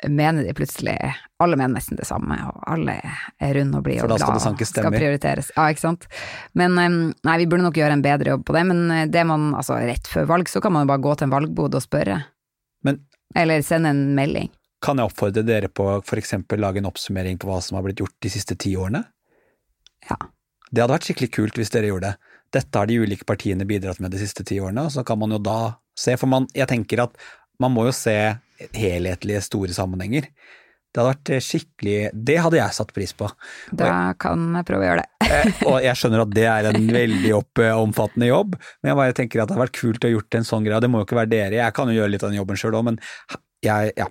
[0.05, 0.99] mener de plutselig
[1.41, 2.99] Alle mener nesten det samme, og alle
[3.41, 5.49] er runde og blide og da skal glad det sankes og skal prioriteres.
[5.57, 6.05] Ja, ikke sant.
[6.59, 8.67] Men eh, nei, vi burde nok gjøre en bedre jobb på det.
[8.69, 11.31] Men eh, det man, altså rett før valg, så kan man jo bare gå til
[11.31, 12.19] en valgbod og spørre.
[12.85, 13.01] Men
[13.39, 14.53] Eller sende en melding.
[14.83, 15.87] kan jeg oppfordre dere på
[16.19, 19.07] eksempel lage en oppsummering på hva som har blitt gjort de siste ti årene?
[20.11, 20.19] Ja.
[20.73, 22.33] Det hadde vært skikkelig kult hvis dere gjorde det.
[22.53, 25.33] Dette har de ulike partiene bidratt med de siste ti årene, og så kan man
[25.33, 25.59] jo da
[25.97, 27.17] se, for man, jeg tenker at
[27.61, 28.17] man må jo se
[28.77, 30.27] helhetlige, store sammenhenger.
[30.93, 33.29] Det hadde vært skikkelig Det hadde jeg satt pris på.
[33.73, 35.29] Da kan jeg prøve å gjøre det.
[35.33, 39.17] Eh, Og jeg skjønner at det er en veldig opp, omfattende jobb, men jeg bare
[39.17, 40.77] tenker at det hadde vært kult å gjort en sånn greie.
[40.77, 42.61] og Det må jo ikke være dere, jeg kan jo gjøre litt av den jobben
[42.61, 43.01] sjøl òg, men
[43.65, 44.09] jeg, ja.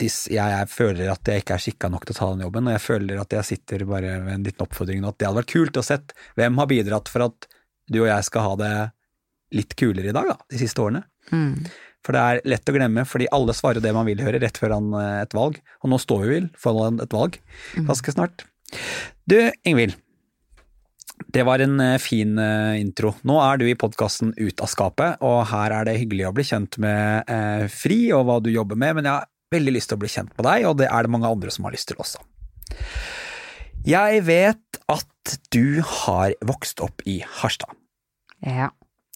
[0.00, 2.68] Dis, jeg, jeg føler at jeg ikke er skikka nok til å ta den jobben,
[2.68, 5.40] og jeg føler at jeg sitter bare med en liten oppfordring nå, at det hadde
[5.42, 7.48] vært kult å sett hvem har bidratt for at
[7.90, 8.74] du og jeg skal ha det
[9.58, 11.02] litt kulere i dag, da, de siste årene.
[11.34, 11.66] Mm.
[12.06, 14.78] For det er lett å glemme, fordi alle svarer det man vil høre rett før
[14.78, 17.36] et valg, og nå står vi vel foran et valg
[17.88, 18.46] ganske snart.
[19.28, 19.36] Du,
[19.66, 19.98] Ingvild.
[21.28, 23.12] Det var en eh, fin eh, intro.
[23.28, 26.46] Nå er du i podkasten Ut av skapet, og her er det hyggelig å bli
[26.48, 29.98] kjent med eh, Fri og hva du jobber med, men jeg har veldig lyst til
[29.98, 32.00] å bli kjent med deg, og det er det mange andre som har lyst til
[32.00, 32.22] også.
[33.86, 37.72] Jeg vet at du har vokst opp i Harstad.
[38.44, 38.70] Ja.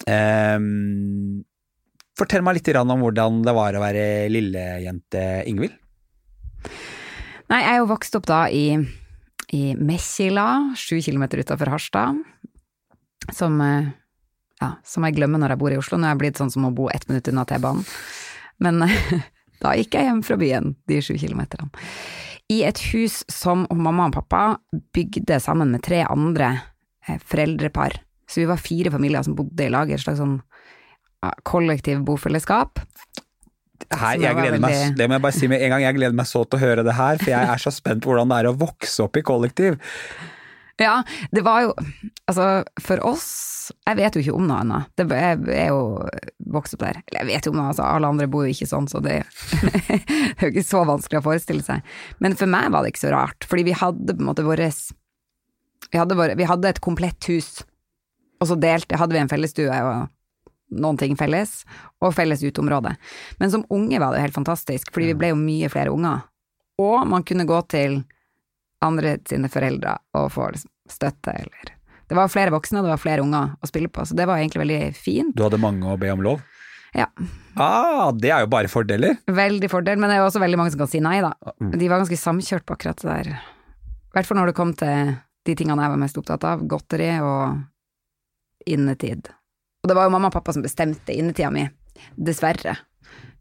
[0.08, 1.44] Um,
[2.18, 5.76] fortell meg litt om hvordan det var å være lillejente Ingvild.
[7.52, 8.70] Nei, jeg er jo vokst opp da i,
[9.52, 12.22] i Mekkila, sju kilometer utafor Harstad,
[13.36, 13.92] som, eh,
[14.62, 16.00] ja, som jeg glemmer når jeg bor i Oslo.
[16.00, 17.84] Nå er jeg blitt sånn som å bo ett minutt unna T-banen.
[18.64, 18.80] Men
[19.62, 21.70] da gikk jeg hjem fra byen, de sju kilometerne.
[22.52, 24.42] I et hus som mamma og pappa
[24.94, 26.50] bygde sammen med tre andre
[27.08, 27.96] eh, foreldrepar.
[28.28, 30.40] Så vi var fire familier som bodde i lag et slags sånn
[31.46, 32.82] kollektiv bofellesskap.
[33.90, 36.28] Her, jeg gleder meg, det må jeg bare si med en gang, jeg gleder meg
[36.28, 38.48] så til å høre det her, for jeg er så spent på hvordan det er
[38.48, 39.76] å vokse opp i kollektiv.
[40.82, 41.74] Ja, det var jo
[42.26, 43.26] Altså, for oss
[43.86, 44.90] Jeg vet jo ikke om noe annet.
[44.98, 46.02] Det, jeg er jo
[46.52, 46.98] vokst opp der.
[47.06, 49.22] Eller jeg vet jo om noe, altså, alle andre bor jo ikke sånn, så det,
[49.62, 49.80] det
[50.36, 51.94] er jo ikke så vanskelig å forestille seg.
[52.20, 54.90] Men for meg var det ikke så rart, fordi vi hadde på en måte våres
[55.90, 57.62] vi hadde, våre, vi hadde et komplett hus,
[58.42, 60.08] og så delte, hadde vi en fellesstue og
[60.74, 61.60] noen ting felles,
[62.02, 62.94] og felles uteområde.
[63.38, 66.24] Men som unge var det helt fantastisk, fordi vi ble jo mye flere unger.
[66.82, 68.00] Og man kunne gå til
[68.86, 71.72] andre sine foreldre og få liksom støtte, eller
[72.08, 74.36] Det var flere voksne, og det var flere unger å spille på, så det var
[74.38, 75.34] egentlig veldig fint.
[75.36, 76.42] Du hadde mange å be om lov?
[76.94, 77.06] Ja,
[77.56, 79.16] Ah, det er jo bare fordeler.
[79.30, 81.32] veldig fordel, men det er jo også veldig mange som kan si nei, da.
[81.62, 81.70] Mm.
[81.78, 83.28] De var ganske samkjørt på akkurat det der.
[83.34, 85.14] I hvert fall når det kom til
[85.46, 87.62] de tingene jeg var mest opptatt av, godteri og
[88.66, 89.28] innetid.
[89.84, 91.66] Og det var jo mamma og pappa som bestemte innetida mi,
[92.16, 92.76] dessverre.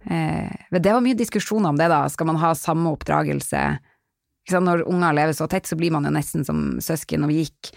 [0.05, 2.01] Eh, men det var mye diskusjoner om det, da.
[2.11, 3.61] Skal man ha samme oppdragelse?
[4.51, 7.69] Når unger lever så tett, så blir man jo nesten som søsken, og vi gikk,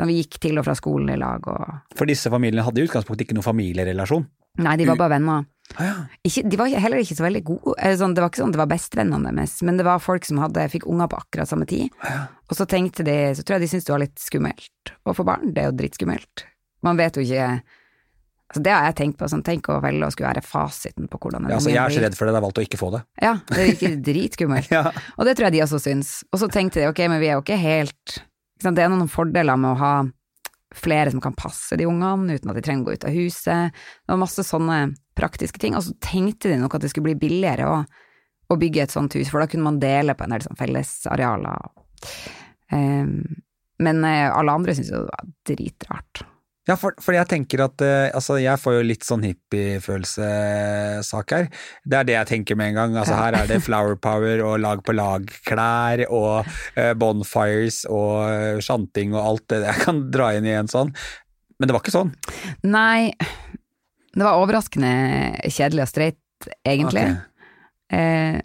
[0.00, 3.26] vi gikk til og fra skolen i lag, og For disse familiene hadde i utgangspunktet
[3.26, 4.24] ikke noen familierelasjon.
[4.64, 5.44] Nei, de var bare venner.
[5.74, 5.94] Ah, ja.
[6.22, 7.74] Ikke, de var heller ikke så veldig gode.
[7.98, 10.68] Sånn, det var ikke sånn det var bestvennene deres, men det var folk som hadde,
[10.70, 11.88] fikk unger på akkurat samme tid.
[12.06, 12.26] Ja.
[12.46, 15.26] Og så tenkte de, så tror jeg de syntes det var litt skummelt å få
[15.26, 15.50] barn.
[15.56, 16.44] Det er jo dritskummelt.
[16.86, 17.48] Man vet jo ikke
[18.54, 21.18] altså Det har jeg tenkt på, sånn, tenk å velge å skulle være fasiten på
[21.18, 22.90] hvordan Ja, altså, jeg er så redd for det, jeg har valgt å ikke få
[22.94, 23.00] det.
[23.24, 24.70] Ja, det virker dritskummelt.
[24.74, 24.90] Ja.
[25.18, 26.12] Og det tror jeg de også syns.
[26.32, 28.14] Og så tenkte de ok, men vi er jo ikke helt
[28.62, 28.78] sant?
[28.78, 29.94] Det er noen fordeler med å ha
[30.74, 33.74] flere som kan passe de ungene uten at de trenger å gå ut av huset.
[33.74, 34.78] Det var masse sånne
[35.18, 35.76] praktiske ting.
[35.78, 37.80] Og så tenkte de nok at det skulle bli billigere å,
[38.50, 41.70] å bygge et sånt hus, for da kunne man dele på en del sånn fellesarealer.
[42.74, 43.18] Um,
[43.84, 46.24] men eh, alle andre syntes jo det var dritrart.
[46.64, 51.48] Ja, for, for jeg tenker at eh, altså, jeg får jo litt sånn hippiefølelsesak her.
[51.84, 52.96] Det er det jeg tenker med en gang.
[53.02, 56.48] Altså, her er det flower power og lag på lag-klær og
[56.80, 60.90] eh, bonfires og eh, sjanting og alt det jeg kan dra inn i en sånn.
[61.60, 62.16] Men det var ikke sånn.
[62.64, 63.12] Nei,
[64.14, 64.94] det var overraskende
[65.44, 67.04] kjedelig og streit, egentlig.
[67.12, 67.20] Ok.
[67.94, 68.40] Eh,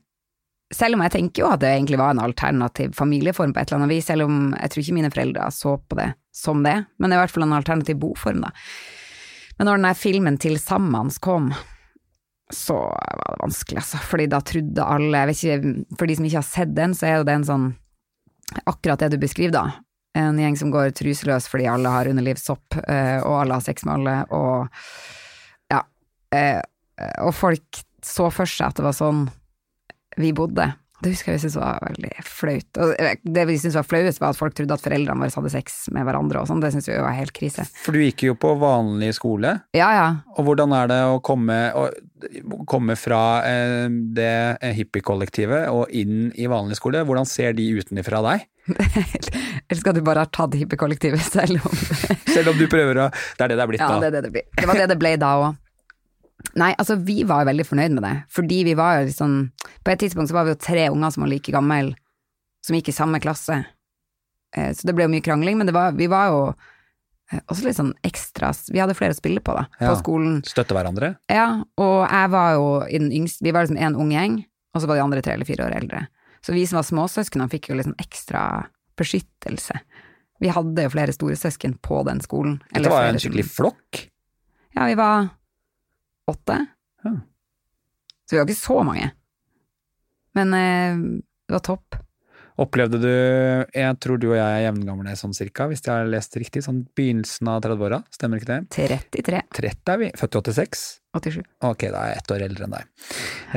[0.73, 3.82] selv om jeg tenker jo at det egentlig var en alternativ familieform på et eller
[3.82, 7.10] annet vis, selv om jeg tror ikke mine foreldre så på det som det, men
[7.10, 8.53] det er i hvert fall en alternativ boform, da.
[9.58, 11.49] Men når den der filmen Til Sammans kom,
[12.53, 16.29] så var det vanskelig, altså, fordi da trodde alle, jeg vet ikke, for de som
[16.29, 17.67] ikke har sett den, så er jo det en sånn,
[18.63, 19.67] akkurat det du beskriver da,
[20.17, 23.93] En gjeng som går truseløs fordi alle har underlivssopp, eh, og alle har sex med
[23.99, 24.79] alle, og
[25.69, 25.84] ja.
[26.34, 26.58] eh,
[27.21, 29.27] Og folk så for seg at det var sånn
[30.19, 30.67] vi bodde.
[30.99, 32.77] Det husker jeg vi syntes var veldig flaut.
[32.84, 32.89] Og
[33.23, 36.03] det vi syntes var flauest, var at folk trodde at foreldrene våre hadde sex med
[36.03, 36.60] hverandre og sånn.
[36.60, 37.63] Det syntes vi var helt krise.
[37.86, 40.08] For du gikk jo på vanlig skole, Ja ja.
[40.36, 41.86] og hvordan er det å komme, å
[42.67, 47.05] komme fra eh, det hippiekollektivet og inn i vanlig skole?
[47.08, 48.43] Hvordan ser de utenfra deg?
[48.75, 51.79] Eller skal du bare ha tatt hippiekollektivet selv om
[52.36, 53.99] Selv om du prøver å Det er det det er blitt Ja, da.
[54.03, 54.45] det, er det, det, blir.
[54.60, 55.58] det var det det ble da òg.
[56.56, 59.34] Nei, altså vi var veldig fornøyd med det, fordi vi var jo liksom
[59.84, 61.95] På et tidspunkt så var vi jo tre unger som var like gamle,
[62.65, 63.65] som gikk i samme klasse.
[64.56, 66.39] Eh, Så det ble jo mye krangling, men det var, vi var jo
[67.32, 69.91] eh, også litt sånn ekstra Vi hadde flere å spille på, da, Ja.
[69.93, 70.41] på skolen.
[70.47, 71.17] Støtte hverandre?
[71.30, 74.82] Ja, og jeg var jo i den yngste Vi var liksom en ung gjeng, og
[74.82, 76.08] så var de andre tre eller fire år eldre.
[76.41, 79.75] Så vi som var småsøsknene fikk jo liksom ekstra beskyttelse.
[80.39, 82.62] Vi hadde jo flere storesøsken på den skolen.
[82.71, 84.06] eller Dette var jo en skikkelig flokk.
[84.75, 85.30] Ja, vi var
[86.31, 86.59] åtte.
[87.05, 87.15] Ja.
[88.25, 89.09] Så vi var ikke så mange.
[90.37, 91.01] Men eh,
[91.49, 91.97] det var topp.
[92.59, 96.35] Opplevde du Jeg tror du og jeg er jevngamle sånn cirka, hvis jeg har lest
[96.39, 96.63] riktig.
[96.65, 98.59] Sånn begynnelsen av 30-åra, stemmer ikke det?
[98.75, 99.41] 33.
[99.61, 100.09] 30 er vi.
[100.19, 100.87] Født i 86?
[101.15, 101.39] 87.
[101.69, 102.89] Ok, da er jeg ett år eldre enn deg.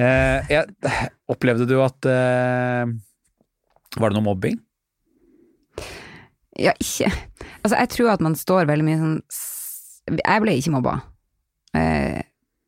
[0.00, 1.00] Eh, jeg,
[1.34, 2.92] opplevde du at eh,
[3.98, 4.60] Var det noe mobbing?
[6.60, 7.10] Ja, ikke
[7.62, 9.18] Altså, jeg tror at man står veldig mye sånn
[10.20, 10.94] Jeg ble ikke mobba.
[11.78, 12.22] Eh,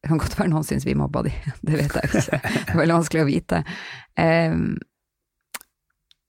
[0.05, 1.31] det kan godt være noen syns vi mobba de,
[1.65, 2.41] det vet jeg ikke.
[2.45, 3.61] Det er veldig vanskelig å vite.
[4.21, 4.75] Um,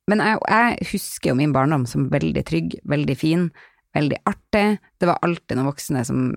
[0.07, 3.49] men jeg, jeg husker jo min barndom som veldig trygg, veldig fin,
[3.97, 4.63] veldig artig.
[4.95, 6.29] Det var alltid noen voksne som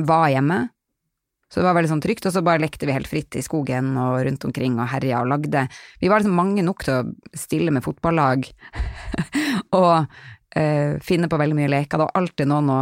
[0.00, 0.62] var hjemme.
[1.52, 3.92] Så det var veldig sånn trygt, og så bare lekte vi helt fritt i skogen
[4.00, 5.68] og rundt omkring og herja og lagde.
[6.00, 8.48] Vi var liksom mange nok til å stille med fotballag
[9.82, 11.98] og uh, finne på veldig mye leker.
[11.98, 12.80] Det var alltid noen å,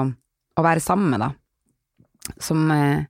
[0.55, 1.33] å være sammen med, da.
[2.39, 3.03] Som eh,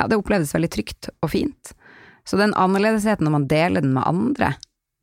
[0.00, 1.74] Ja, det opplevdes veldig trygt og fint.
[2.24, 4.54] Så den annerledesheten når man deler den med andre,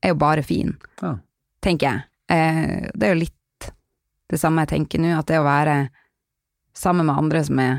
[0.03, 1.15] er jo bare fin, Ja.
[1.61, 2.03] tenker jeg.
[2.33, 3.69] Eh, det er jo litt
[4.29, 5.89] det samme jeg tenker nå, at det å være
[6.75, 7.77] sammen med andre som er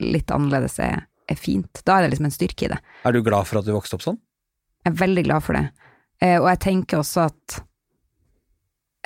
[0.00, 1.82] litt annerledes, er, er fint.
[1.84, 2.78] Da er det liksom en styrke i det.
[3.04, 4.20] Er du glad for at du vokste opp sånn?
[4.86, 5.66] Jeg er veldig glad for det.
[6.22, 7.58] Eh, og jeg tenker også at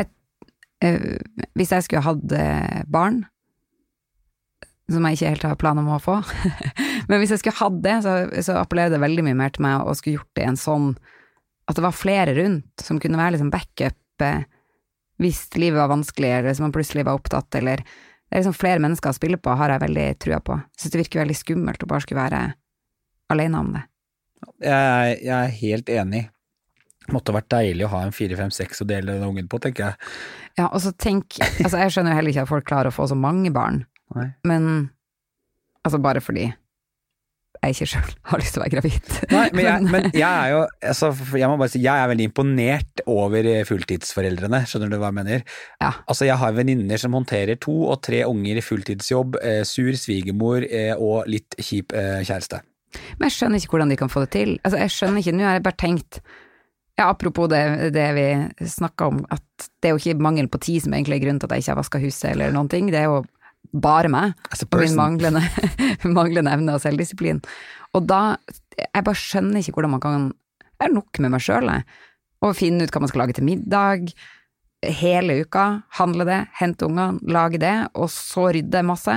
[0.04, 0.10] et,
[0.82, 1.18] eh,
[1.58, 3.24] hvis jeg skulle hatt eh, barn,
[4.90, 6.18] som jeg ikke helt har plan om å få,
[7.08, 8.14] men hvis jeg skulle hatt det, så,
[8.46, 10.88] så appellerer det veldig mye mer til meg å skulle gjort det en sånn
[11.64, 14.44] at det var flere rundt som kunne være liksom backup eh,
[15.22, 18.82] hvis livet var vanskelig, eller hvis man plutselig var opptatt, eller det er liksom flere
[18.82, 20.56] mennesker å spille på, har jeg veldig trua på.
[20.58, 22.40] Jeg synes det virker veldig skummelt å bare skulle være
[23.32, 23.84] alene om det.
[24.64, 26.22] Jeg, jeg er helt enig.
[27.12, 29.86] Måtte vært deilig å ha en fire, fem, seks å dele den ungen på, tenker
[29.86, 30.10] jeg.
[30.58, 33.06] Ja, og så tenk, altså jeg skjønner jo heller ikke at folk klarer å få
[33.10, 33.84] så mange barn,
[34.16, 34.28] Nei.
[34.48, 34.68] men
[35.84, 36.48] altså bare fordi
[37.68, 39.14] jeg ikke sjøl har lyst til å være gravid.
[39.32, 42.28] Nei, men jeg, men jeg er jo altså, Jeg må bare si, jeg er veldig
[42.30, 45.48] imponert over eh, fulltidsforeldrene, skjønner du hva jeg mener?
[45.82, 45.92] Ja.
[46.04, 50.66] Altså, jeg har venninner som håndterer to og tre unger i fulltidsjobb, eh, sur svigermor
[50.68, 52.62] eh, og litt kjip eh, kjæreste.
[53.18, 54.56] Men jeg skjønner ikke hvordan de kan få det til.
[54.62, 56.20] Altså jeg skjønner ikke, nå har jeg bare tenkt
[56.94, 58.26] ja, apropos det, det vi
[58.70, 61.50] snakka om, at det er jo ikke mangel på tid som egentlig er grunnen til
[61.50, 63.24] at jeg ikke har vaska huset eller noen ting, det er jo
[63.72, 64.34] bare meg.
[64.52, 65.42] Og min manglende,
[66.16, 67.42] manglende evne og selvdisiplin.
[67.94, 68.36] Og da,
[68.78, 70.32] jeg bare skjønner ikke hvordan man kan
[70.74, 71.84] Jeg er nok med meg sjøl, jeg.
[72.44, 74.10] Og finne ut hva man skal lage til middag.
[74.84, 75.66] Hele uka.
[75.96, 79.14] Handle det, hente ungene, lage det, og så rydde masse.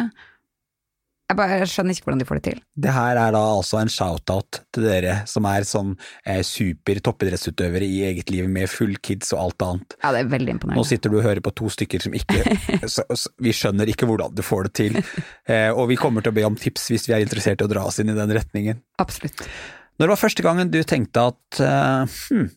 [1.27, 2.59] Jeg, bare, jeg skjønner ikke hvordan de får det til.
[2.79, 5.89] Det her er da altså en shout-out til dere som er sånn
[6.23, 9.97] eh, super toppidrettsutøvere i eget liv med full kids og alt annet.
[10.05, 12.39] Ja, det er veldig Nå sitter du og hører på to stykker som ikke
[12.93, 14.95] så, så, Vi skjønner ikke hvordan du får det til,
[15.51, 17.71] eh, og vi kommer til å be om tips hvis vi er interessert i å
[17.73, 18.79] dra oss inn i den retningen.
[19.03, 19.43] Absolutt.
[19.99, 22.47] Når det var første gangen du tenkte at eh, hm,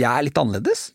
[0.00, 0.86] jeg er litt annerledes?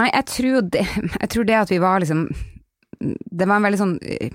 [0.00, 0.86] Nei, jeg tror det,
[1.20, 2.24] jeg tror det at vi var liksom
[3.02, 4.34] Det var en veldig sånn eh,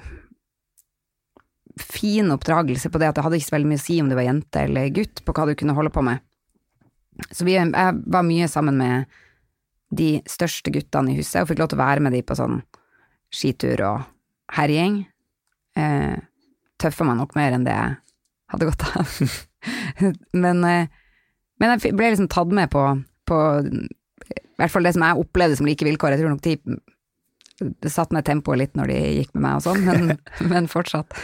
[1.81, 4.17] fin oppdragelse på det at det hadde ikke så veldig mye å si om du
[4.17, 6.23] var jente eller gutt, på hva du kunne holde på med.
[7.31, 9.19] Så vi, jeg var mye sammen med
[9.97, 12.59] de største guttene i huset, og fikk lov til å være med de på sånn
[13.33, 14.03] skitur og
[14.57, 15.01] herjing.
[15.77, 16.17] Eh,
[16.81, 17.95] tøffa meg nok mer enn det jeg
[18.53, 19.15] hadde godt av.
[20.43, 20.91] men, eh,
[21.61, 22.83] men jeg ble liksom tatt med på,
[23.27, 26.15] på i hvert fall det som jeg opplevde som like vilkår.
[26.15, 26.57] Jeg tror nok de
[27.59, 30.17] det satte ned tempoet litt når de gikk med meg og sånn, men,
[30.51, 31.15] men fortsatt.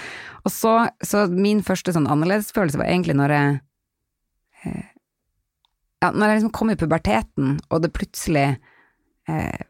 [0.43, 0.73] Og så,
[1.05, 3.51] så min første sånn annerledesfølelse var egentlig når jeg
[4.65, 4.89] eh,
[6.03, 8.47] ja, Når jeg liksom kom i puberteten, og det plutselig
[9.31, 9.61] eh,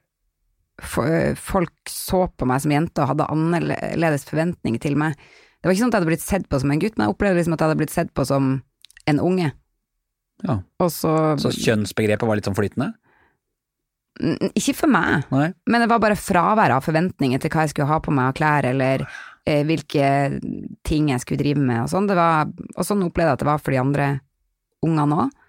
[1.38, 5.84] folk så på meg som jente og hadde annerledes forventninger til meg Det var ikke
[5.84, 7.62] sånn at jeg hadde blitt sett på som en gutt, men jeg opplevde liksom at
[7.62, 8.47] jeg hadde blitt sett på som
[9.08, 9.52] en unge.
[10.43, 10.58] Ja.
[10.89, 12.89] Så, Så kjønnsbegrepet var litt sånn flytende?
[14.54, 15.47] Ikke for meg, Nei.
[15.65, 18.36] men det var bare fravær av forventninger til hva jeg skulle ha på meg av
[18.38, 19.06] klær, eller
[19.49, 20.10] eh, hvilke
[20.86, 22.10] ting jeg skulle drive med og sånn.
[22.13, 24.10] Og sånn opplevde jeg at det var for de andre
[24.86, 25.39] ungene òg.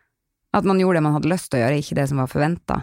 [0.55, 2.79] At man gjorde det man hadde lyst til å gjøre, ikke det som var forventa.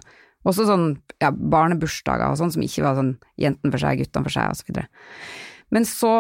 [0.48, 0.86] Også sånn
[1.22, 4.60] ja, barnebursdager og sånn som ikke var sånn jentene for seg, guttene for seg, og
[4.60, 4.88] så videre.
[5.72, 6.14] Men så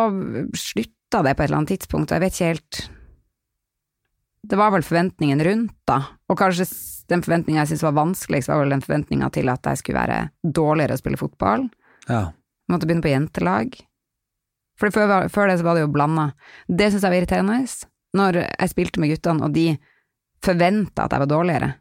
[0.58, 2.82] slutta det på et eller annet tidspunkt, og jeg vet ikke helt
[4.47, 5.99] Det var vel forventningen rundt, da,
[6.30, 6.65] og kanskje
[7.12, 10.19] den forventninga jeg syntes var vanskeligst, var vel den forventninga til at jeg skulle være
[10.41, 11.67] dårligere å spille fotball.
[12.08, 12.32] Ja.
[12.32, 13.77] Jeg måtte begynne på jentelag.
[14.80, 16.32] For før, før det så var det jo blanda.
[16.65, 17.60] Det syns jeg var irriterende,
[18.17, 19.67] når jeg spilte med guttene, og de
[20.41, 21.71] forventa at jeg var dårligere.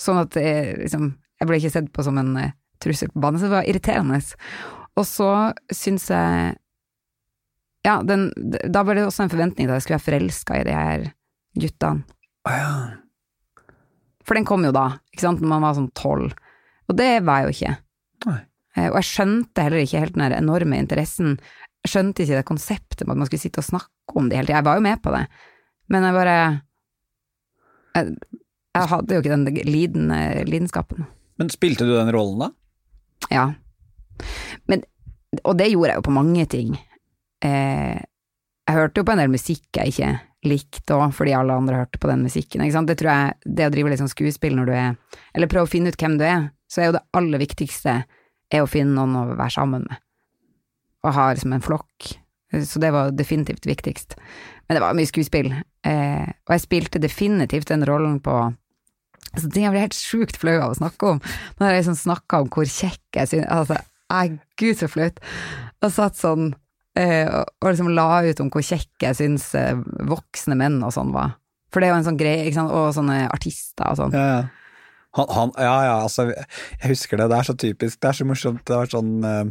[0.00, 3.40] Sånn at jeg, liksom, jeg ble ikke sett på som en eh, trussel på banen,
[3.40, 4.18] så det var irriterende.
[4.96, 5.32] Og så
[5.74, 6.56] syns jeg
[7.86, 10.64] Ja, den, da ble det også en forventning til at jeg skulle være forelska i
[10.66, 11.04] de her
[11.62, 12.04] guttene.
[12.46, 12.70] Å ja.
[14.26, 16.32] For den kom jo da, ikke sant, når man var sånn tolv.
[16.90, 17.74] Og det var jeg jo ikke.
[18.26, 18.38] Nei.
[18.76, 21.36] Eh, Og jeg skjønte heller ikke helt den enorme interessen.
[21.86, 24.48] Jeg skjønte ikke det konseptet med at man skulle sitte og snakke om det hele
[24.50, 24.58] tida.
[24.60, 25.24] Jeg var jo med på det,
[25.94, 26.36] men jeg bare
[27.96, 28.16] Jeg,
[28.76, 30.10] jeg hadde jo ikke den liden,
[30.50, 31.06] lidenskapen.
[31.40, 32.50] Men spilte du den rollen, da?
[33.32, 33.46] Ja.
[34.68, 34.82] Men,
[35.44, 36.74] og det gjorde jeg jo på mange ting.
[37.44, 37.96] Eh,
[38.66, 40.10] jeg hørte jo på en del musikk jeg ikke
[40.48, 42.64] likte òg, fordi alle andre hørte på den musikken.
[42.64, 42.90] Ikke sant?
[42.90, 45.70] Det tror jeg, det å drive litt sånn skuespill når du er Eller prøve å
[45.70, 47.96] finne ut hvem du er, så er jo det aller viktigste
[48.52, 50.02] er å finne noen å være sammen med.
[51.04, 52.12] Og ha liksom en flokk.
[52.64, 54.14] Så det var definitivt viktigst.
[54.66, 55.50] Men det var mye skuespill.
[55.86, 58.38] Eh, og jeg spilte definitivt den rollen på
[59.36, 61.18] Altså, ting jeg blir helt sjukt flau av å snakke om.
[61.58, 63.76] Når jeg liksom snakka om hvor kjekk jeg synes Altså,
[64.08, 65.18] ai, gud så flaut.
[65.84, 66.54] Og satt sånn
[66.96, 69.74] og, og liksom la ut om hvor kjekke jeg syns eh,
[70.08, 71.36] voksne menn og sånn var.
[71.72, 74.16] For det er jo en sånn greie, ikke sant, og sånne artister og sånn.
[74.16, 74.44] Ja, ja.
[75.16, 77.30] Han, han, ja, ja, altså, jeg husker det.
[77.32, 78.00] Det er så typisk.
[78.02, 78.60] Det er så morsomt.
[78.68, 79.46] Det var sånn eh,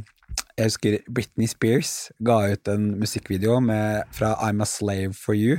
[0.56, 1.90] Jeg husker Britney Spears
[2.24, 5.58] ga ut en musikkvideo med, fra I'm a Slave for You.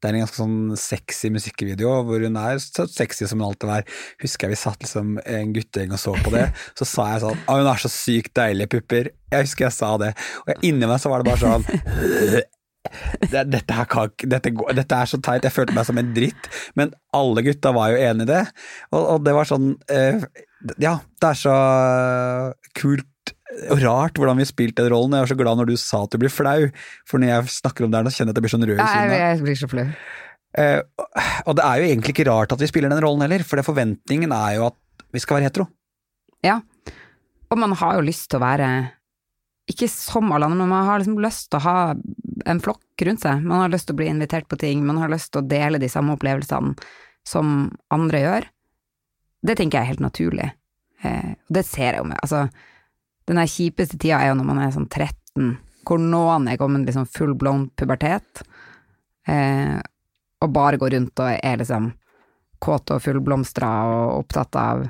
[0.00, 3.74] Det er en ganske sånn sexy musikkvideo hvor hun er så sexy som hun alltid
[3.76, 3.98] er.
[4.22, 6.46] Husker jeg vi satt liksom en guttegjeng og så på det,
[6.80, 9.10] så sa jeg sånn Å, hun har så sykt deilige pupper.
[9.34, 10.14] Jeg husker jeg sa det.
[10.46, 11.68] Og inni meg så var det bare sånn
[13.34, 16.48] det, dette, her kan, dette, dette er så teit, jeg følte meg som en dritt,
[16.78, 18.42] men alle gutta var jo enig i det.
[18.94, 20.24] Og, og det var sånn eh,
[20.80, 21.58] Ja, det er så
[22.78, 23.06] kult
[23.82, 25.16] rart hvordan vi spilte den rollen.
[25.16, 26.68] Jeg var så glad når du sa at du blir flau,
[27.08, 28.76] for når jeg snakker om det her, nå kjenner jeg at jeg blir sånn rød
[28.78, 29.20] i kinnet.
[29.22, 29.86] jeg blir så flau.
[30.58, 30.80] Eh,
[31.46, 33.66] og det er jo egentlig ikke rart at vi spiller den rollen heller, for det
[33.68, 35.68] forventningen er jo at vi skal være hetero.
[36.44, 36.60] Ja.
[37.48, 38.68] Og man har jo lyst til å være
[39.68, 41.80] ikke som alle andre, men man har liksom lyst til å ha
[42.48, 43.42] en flokk rundt seg.
[43.44, 45.80] Man har lyst til å bli invitert på ting, man har lyst til å dele
[45.80, 46.72] de samme opplevelsene
[47.28, 48.48] som andre gjør.
[49.44, 50.48] Det tenker jeg er helt naturlig.
[51.04, 52.48] Eh, og det ser jeg jo med Altså,
[53.28, 55.50] den der kjipeste tida er jo når man er sånn 13,
[55.88, 58.42] hvor noen er kommet liksom full blown pubertet,
[59.28, 59.76] eh,
[60.44, 61.90] og bare går rundt og er liksom
[62.62, 64.82] kåt og fullblomstra og opptatt av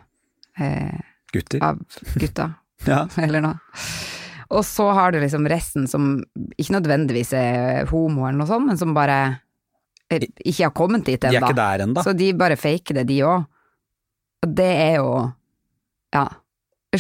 [0.61, 1.01] eh,
[1.35, 1.61] Gutter.
[1.65, 1.83] av
[2.17, 2.49] gutta,
[2.89, 3.03] Ja.
[3.25, 3.59] eller noe.
[4.55, 6.15] Og så har du liksom resten som
[6.57, 9.19] ikke nødvendigvis er homo eller noe sånt, men som bare
[10.09, 12.01] ikke har kommet dit De er ikke der ennå.
[12.07, 13.43] Så de bare faker det, de òg.
[14.47, 15.11] Og det er jo,
[16.15, 16.23] ja,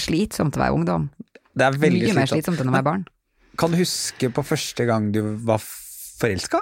[0.03, 1.09] slitsomt å være ungdom.
[1.59, 2.57] Det er veldig Mye mer slitsomt.
[2.57, 3.07] slitsomt enn å være barn.
[3.59, 6.61] Kan du huske på første gang du var forelska?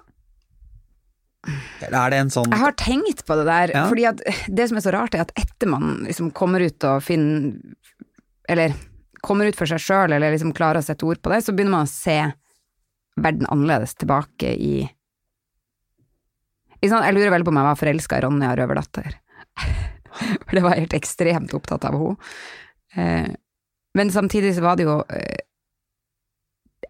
[1.87, 3.85] Er det en sånn Jeg har tenkt på det der, Ja.
[3.89, 4.17] fordi at
[4.49, 7.55] det som er så rart, er at etter man liksom kommer ut og finner
[8.49, 8.75] Eller
[9.23, 11.71] kommer ut for seg sjøl, eller liksom klarer å sette ord på det, så begynner
[11.83, 12.33] man å se
[13.19, 14.91] verden annerledes tilbake i
[16.83, 19.15] jeg lurer veldig på om jeg var forelska i Ronja Røverdatter.
[20.47, 22.17] For det var jeg helt ekstremt opptatt av henne.
[22.95, 23.33] Eh,
[23.97, 25.43] men samtidig så var det jo eh,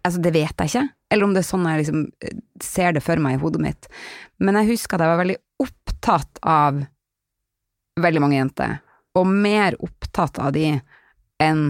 [0.05, 3.01] Altså, det vet jeg ikke, eller om det er sånn jeg liksom eh, ser det
[3.03, 3.87] for meg i hodet mitt.
[4.39, 6.77] Men jeg husker at jeg var veldig opptatt av
[7.99, 8.77] veldig mange jenter,
[9.17, 10.69] og mer opptatt av de
[11.43, 11.65] enn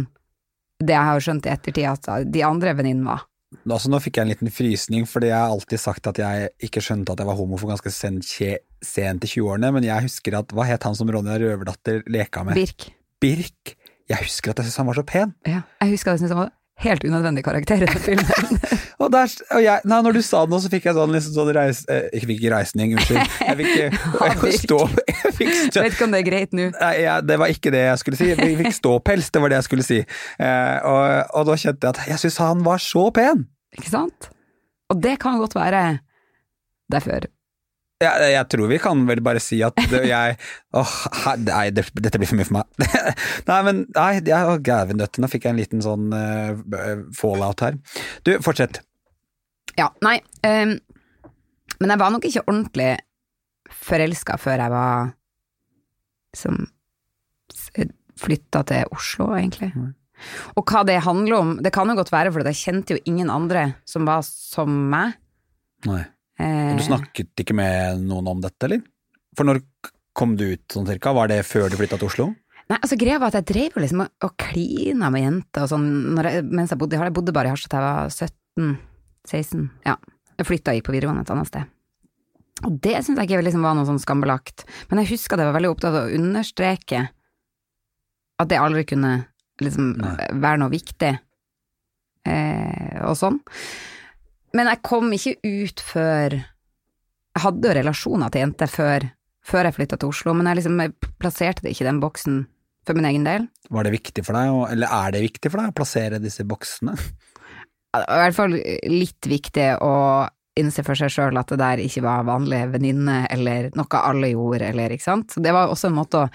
[0.78, 3.26] det jeg har skjønt i ettertid at de andre venninnene var.
[3.64, 6.84] Altså, nå fikk jeg en liten frysning, fordi jeg har alltid sagt at jeg ikke
[6.84, 10.51] skjønte at jeg var homo for ganske sent, sent i 20-årene, men jeg husker at
[10.56, 12.60] hva het han som Ronja Røverdatter leka med?
[12.60, 12.89] Birk.
[13.24, 13.78] Birk.
[14.08, 15.34] Jeg husker at jeg syntes han var så pen.
[15.47, 15.62] Ja.
[15.84, 18.60] Jeg husker at jeg syntes han var helt unødvendig karakter i den filmen.
[19.01, 21.34] Og, der, og jeg, nei, når du sa det nå, så fikk jeg sånn, liksom
[21.36, 21.84] sånn reis...
[21.93, 23.36] Eh, Jeg fikk reisning, unnskyld.
[23.45, 23.70] Jeg fikk,
[24.49, 26.66] jeg stå jeg fikk stå, vet ikke om det er greit nå.
[26.74, 26.95] Nei,
[27.30, 28.32] det var ikke det jeg skulle si.
[28.32, 29.99] Jeg fikk ståpels, det var det jeg skulle si.
[30.01, 31.05] Eh, og,
[31.38, 33.45] og da kjente jeg at jeg syns han var så pen!
[33.78, 34.32] Ikke sant?
[34.89, 35.84] Og det kan godt være
[36.89, 37.30] derfor.
[37.98, 40.36] Jeg, jeg tror vi kan vel bare si at jeg
[40.78, 40.98] Åh,
[41.41, 42.89] nei, dette blir for mye for meg.
[43.50, 46.54] nei, men nei, jeg, gæven døtte, nå fikk jeg en liten sånn uh,
[47.18, 47.80] fallout her.
[48.28, 48.84] Du, fortsett.
[49.80, 50.20] Ja, nei.
[50.45, 50.78] Um,
[51.82, 52.91] men jeg var nok ikke ordentlig
[53.74, 55.14] forelska før jeg var
[56.38, 56.68] som
[58.18, 59.72] flytta til Oslo, egentlig.
[60.58, 63.30] Og hva det handler om, det kan jo godt være for jeg kjente jo ingen
[63.34, 65.18] andre som var som meg.
[65.86, 66.04] Nei.
[66.40, 68.82] Eh, Du snakket ikke med noen om dette, eller?
[69.38, 69.62] For når
[70.18, 71.14] kom du ut sånn cirka?
[71.14, 72.28] Var det før du flytta til Oslo?
[72.68, 76.18] Nei, altså greia var at jeg drev jo liksom og- klina med jenter og sånn
[76.24, 77.14] jeg, mens jeg bodde i Harstad.
[77.14, 78.10] Jeg bodde bare i Harstad til jeg var
[79.28, 79.70] 17-16.
[79.86, 79.96] Ja.
[80.38, 81.64] Jeg flytta og gikk på videregående et annet sted.
[82.66, 84.66] Og det syns jeg ikke liksom var noe sånn skambelagt.
[84.90, 87.10] Men jeg husker at jeg var veldig opptatt av å understreke
[88.40, 89.28] at det aldri kunne
[89.62, 89.96] liksom
[90.42, 91.20] være noe viktig,
[92.26, 93.40] eh, og sånn.
[94.58, 99.03] Men jeg kom ikke ut før Jeg hadde jo relasjoner til jenter før,
[99.45, 102.39] før jeg flytta til Oslo, men jeg liksom jeg plasserte det ikke i den boksen
[102.88, 103.45] for min egen del.
[103.70, 106.95] Var det viktig for deg, eller er det viktig for deg å plassere disse boksene?
[107.97, 109.93] I hvert fall litt viktig å
[110.58, 114.72] innse for seg sjøl at det der ikke var vanlige venninne, eller noe alle gjorde,
[114.72, 115.36] eller ikke sant.
[115.36, 116.32] Så det var også en måte å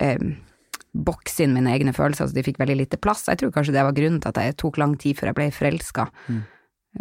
[0.00, 0.24] eh,
[0.92, 3.26] bokse inn mine egne følelser, så de fikk veldig lite plass.
[3.28, 5.50] Jeg tror kanskje det var grunnen til at det tok lang tid før jeg ble
[5.56, 6.08] forelska.
[6.28, 6.42] Mm.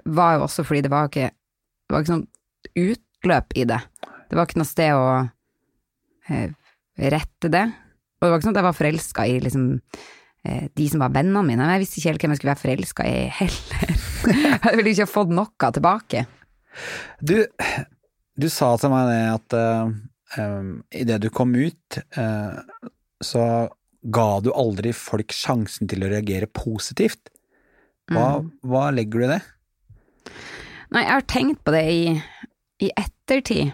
[0.06, 2.28] Var jo også fordi det var ikke Det var ikke sånn
[2.80, 3.80] utløp i det.
[4.30, 5.06] Det var ikke noe sted å
[6.32, 6.52] eh,
[7.12, 7.64] rette det.
[8.22, 9.66] Og det var ikke sånn at jeg var forelska i liksom
[10.46, 11.68] eh, de som var vennene mine.
[11.74, 13.96] Jeg visste ikke helt hvem jeg skulle være forelska i heller.
[14.70, 16.24] jeg ville ikke ha fått noe tilbake.
[17.20, 17.36] Du,
[18.40, 19.92] du sa til meg det at uh,
[20.38, 22.62] um, idet du kom ut, uh,
[23.20, 23.44] så
[24.02, 27.34] ga du aldri folk sjansen til å reagere positivt.
[28.12, 28.48] Hva, Mm.
[28.68, 29.42] hva legger du i det?
[30.92, 32.16] Nei, jeg har tenkt på det i,
[32.84, 33.72] i ettertid,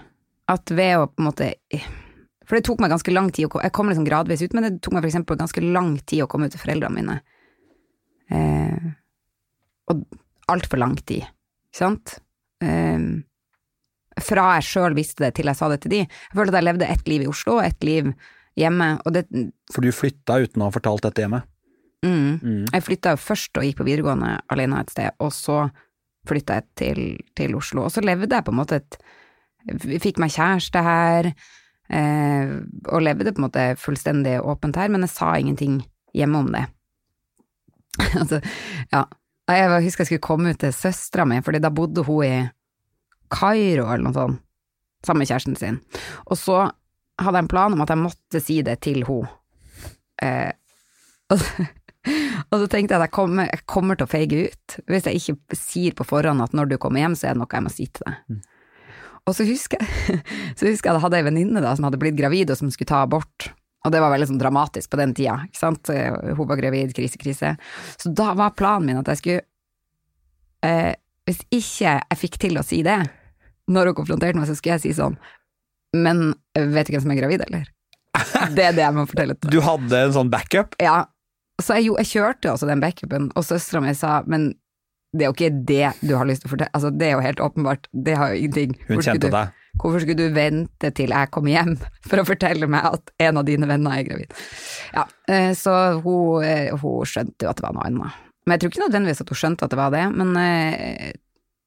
[0.51, 1.47] at ved å på en måte
[2.47, 4.75] For det tok meg ganske lang tid, å jeg kom liksom gradvis ut, men det
[4.85, 7.17] tok meg for eksempel ganske lang tid å komme ut til foreldrene mine.
[8.31, 8.85] Eh,
[9.91, 10.05] og
[10.51, 11.25] altfor lang tid,
[11.67, 12.13] ikke sant?
[12.63, 13.09] Eh,
[14.23, 15.99] fra jeg sjøl visste det til jeg sa det til de.
[16.07, 18.13] Jeg følte at jeg levde ett liv i Oslo og ett liv
[18.57, 19.27] hjemme, og det
[19.73, 21.43] For du flytta uten å ha fortalt dette hjemme.
[22.05, 22.65] mm, Mm.
[22.71, 25.69] Jeg flytta først og gikk på videregående alene et sted, og så
[26.27, 27.01] flytta jeg til,
[27.37, 27.85] til Oslo.
[27.87, 28.99] Og så levde jeg på en måte et
[30.01, 31.31] fikk meg kjæreste her,
[31.91, 32.51] eh,
[32.87, 35.81] og levde på en måte fullstendig åpent her, men jeg sa ingenting
[36.15, 36.65] hjemme om det.
[38.21, 38.41] altså,
[38.93, 39.05] ja.
[39.47, 42.31] Jeg husker jeg skulle komme ut til søstera mi, fordi da bodde hun i
[43.31, 44.41] Kairo eller noe sånt,
[45.07, 45.77] sammen med kjæresten sin.
[46.27, 46.65] Og så
[47.17, 49.29] hadde jeg en plan om at jeg måtte si det til henne.
[50.19, 50.51] Eh,
[51.31, 51.45] og,
[52.51, 55.21] og så tenkte jeg at jeg kommer, jeg kommer til å feige ut hvis jeg
[55.21, 57.73] ikke sier på forhånd at når du kommer hjem, så er det noe jeg må
[57.73, 58.41] si til deg.
[59.27, 60.21] Og så husker jeg
[60.57, 62.91] så husker jeg at jeg hadde ei venninne som hadde blitt gravid og som skulle
[62.91, 63.49] ta abort.
[63.85, 65.91] Og det var veldig sånn dramatisk på den tida, ikke sant.
[65.91, 67.53] Hun var gravid, krise, krise.
[68.01, 69.45] Så da var planen min at jeg skulle
[70.65, 70.97] eh,
[71.27, 72.97] Hvis ikke jeg fikk til å si det,
[73.71, 75.17] når hun konfronterte meg, så skulle jeg si sånn
[75.95, 77.67] Men vet du hvem som er gravid, eller?
[78.57, 80.75] Det er det jeg må fortelle til Du hadde en sånn backup?
[80.83, 81.01] ja,
[81.61, 84.51] så jeg, jo, jeg kjørte jo også den backupen, og søstera mi sa men
[85.15, 87.23] det er jo ikke det du har lyst til å fortelle, altså det er jo
[87.23, 88.75] helt åpenbart, det har jo ingenting.
[88.89, 89.53] Hun kjente du- deg.
[89.77, 91.75] Hvorfor skulle du vente til jeg kom hjem
[92.09, 94.33] for å fortelle meg at en av dine venner er gravid?
[94.93, 98.17] Ja, eh, så hun, eh, hun skjønte jo at det var noe annet.
[98.47, 101.13] Men jeg tror ikke nødvendigvis at hun skjønte at det var det, men eh,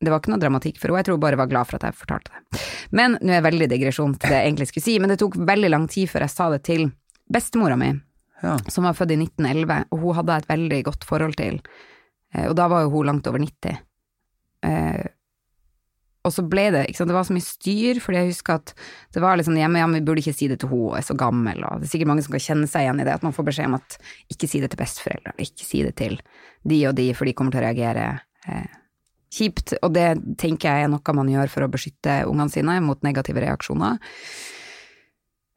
[0.00, 1.88] det var ikke noe dramatikk for henne, jeg tror hun bare var glad for at
[1.88, 2.60] jeg fortalte det.
[2.96, 5.36] Men nå er jeg veldig digresjon til det jeg egentlig skulle si, men det tok
[5.50, 6.86] veldig lang tid før jeg sa det til
[7.30, 7.92] bestemora mi,
[8.42, 8.56] Ja.
[8.72, 11.60] som var født i 1911, og hun hadde et veldig godt forhold til.
[12.34, 13.78] Eh, Og da var jo hun langt over 90.
[14.64, 15.08] Eh,
[16.20, 18.74] og så ble det, ikke sant, det var så mye styr, fordi jeg husker at
[19.14, 21.16] det var liksom hjemme, ja, men vi burde ikke si det til hun er så
[21.16, 23.32] gammel, og det er sikkert mange som kan kjenne seg igjen i det, at man
[23.32, 23.96] får beskjed om at
[24.34, 26.18] ikke si det til besteforeldre, ikke si det til
[26.68, 28.04] de og de, for de kommer til å reagere
[28.52, 28.68] eh,
[29.32, 30.10] kjipt, og det
[30.42, 33.96] tenker jeg er noe man gjør for å beskytte ungene sine mot negative reaksjoner.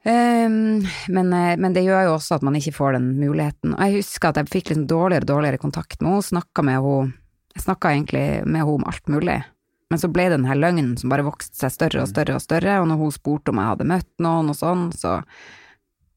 [0.04, 3.76] Ehm, men, eh, men det gjør jo også at man ikke får den muligheten.
[3.76, 6.80] Og jeg husker at jeg fikk liksom dårligere og dårligere kontakt med henne, snakka med
[6.80, 7.14] henne
[7.54, 9.44] Jeg snakka egentlig med henne om alt mulig.
[9.92, 12.42] Men så ble det den her løgnen som bare vokste seg større og større og
[12.42, 15.20] større, og når hun spurte om jeg hadde møtt noen og sånn, så,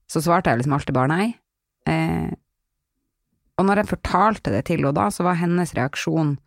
[0.09, 1.27] så svarte jeg liksom alltid bare nei.
[1.85, 2.31] Eh,
[3.61, 6.39] og når jeg fortalte det til henne da, så var hennes reaksjon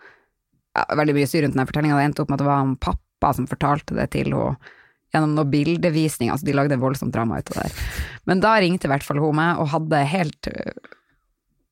[0.73, 2.75] ja, Veldig mye styr rundt den fortellinga, det endte opp med at det var en
[2.81, 4.73] pappa som fortalte det til henne
[5.13, 7.99] gjennom noen bildevisning, altså de lagde voldsomt drama ut av det der.
[8.29, 10.49] Men da ringte i hvert fall hun meg og hadde helt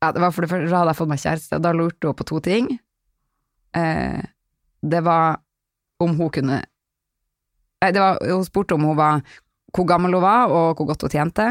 [0.01, 2.09] ja, det var for det første, Da hadde jeg fått meg kjæreste, og da lurte
[2.09, 2.67] hun på to ting.
[3.77, 4.21] Eh,
[4.85, 5.39] det var
[6.03, 6.63] om hun kunne
[7.77, 9.21] Nei, det var, hun spurte om hun var
[9.75, 11.45] hvor gammel hun var, og hvor godt hun tjente.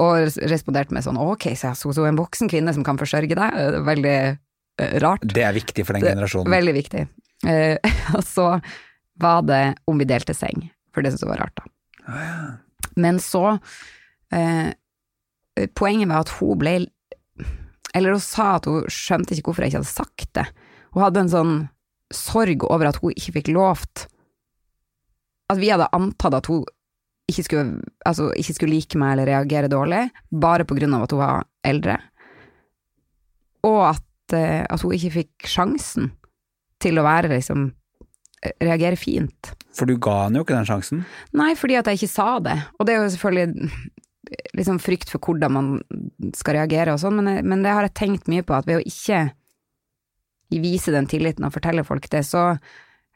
[0.00, 3.58] Og responderte med sånn ok, så hun er en voksen kvinne som kan forsørge deg.
[3.84, 5.26] Veldig eh, rart.
[5.28, 6.52] Det er viktig for den Det- generasjonen.
[6.52, 7.04] Veldig viktig.
[7.44, 7.76] Eh,
[8.16, 8.48] og så
[9.20, 11.72] var det om vi delte seng, for det syntes hun var rart, da.
[12.06, 12.42] Oh, ja.
[12.96, 13.58] Men så
[14.32, 14.72] eh,
[15.76, 16.74] Poenget var at hun ble
[17.96, 20.44] Eller hun sa at hun skjønte ikke hvorfor jeg ikke hadde sagt det.
[20.94, 21.54] Hun hadde en sånn
[22.14, 24.06] sorg over at hun ikke fikk lovt
[25.50, 26.64] At vi hadde antatt at hun
[27.26, 31.14] ikke skulle, altså, ikke skulle like meg eller reagere dårlig, bare på grunn av at
[31.14, 31.96] hun var eldre.
[33.66, 36.12] Og at, eh, at hun ikke fikk sjansen
[36.78, 37.64] til å være liksom
[38.60, 39.52] reagere fint.
[39.76, 41.04] For du ga han jo ikke den sjansen.
[41.36, 42.56] Nei, fordi at jeg ikke sa det.
[42.78, 43.68] Og det er jo selvfølgelig
[44.58, 45.68] liksom frykt for hvordan man
[46.36, 48.86] skal reagere og sånn, men, men det har jeg tenkt mye på, at ved å
[48.86, 49.28] ikke
[50.54, 52.48] vise den tilliten og fortelle folk det, så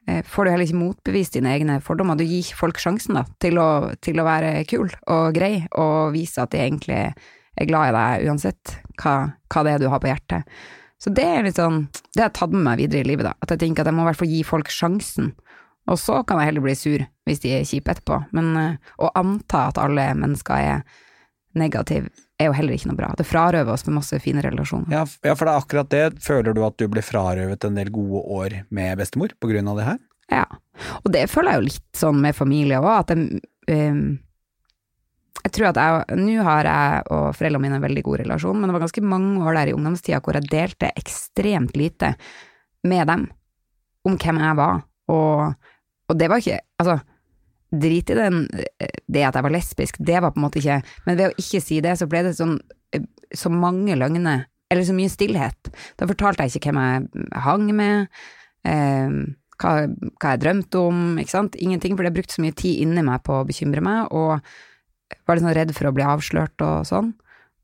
[0.07, 2.18] eh, får du heller ikke motbevist dine egne fordommer.
[2.18, 6.43] Du gir folk sjansen da, til å, til å være kul og grei, og vise
[6.43, 9.16] at de egentlig er glad i deg uansett hva,
[9.51, 10.61] hva det er du har på hjertet.
[11.01, 13.33] Så det er litt sånn, det har jeg tatt med meg videre i livet, da.
[13.41, 15.31] At jeg tenker at jeg må i hvert fall gi folk sjansen.
[15.91, 18.19] Og så kan jeg heller bli sur hvis de er kjipe etterpå.
[18.37, 20.83] Men eh, å anta at alle mennesker er
[21.59, 23.11] negative, er jo heller ikke noe bra.
[23.19, 24.93] Det frarøver oss med masse fine relasjoner.
[24.93, 26.05] Ja, ja, for det er akkurat det.
[26.23, 29.81] Føler du at du ble frarøvet en del gode år med bestemor på grunn av
[29.81, 30.01] det her?
[30.31, 30.45] Ja.
[31.03, 33.41] Og det føler jeg jo litt sånn med familie òg, at jeg
[33.73, 34.05] eh,
[35.41, 38.68] Jeg tror at jeg Nå har jeg og foreldrene mine en veldig god relasjon, men
[38.68, 42.14] det var ganske mange år der i ungdomstida hvor jeg delte ekstremt lite
[42.88, 43.28] med dem
[44.09, 45.72] om hvem jeg var, og,
[46.09, 46.97] og det var ikke Altså,
[47.70, 51.18] drit i den, det at jeg var lesbisk, det var på en måte ikke Men
[51.18, 52.57] ved å ikke si det, så ble det sånn
[53.36, 55.68] så mange løgner, eller så mye stillhet.
[56.01, 58.09] Da fortalte jeg ikke hvem jeg hang med,
[58.66, 59.12] eh,
[59.61, 61.59] hva, hva jeg drømte om, ikke sant.
[61.62, 64.41] Ingenting, for det brukte så mye tid inni meg på å bekymre meg, og
[65.27, 67.13] var litt sånn redd for å bli avslørt og sånn.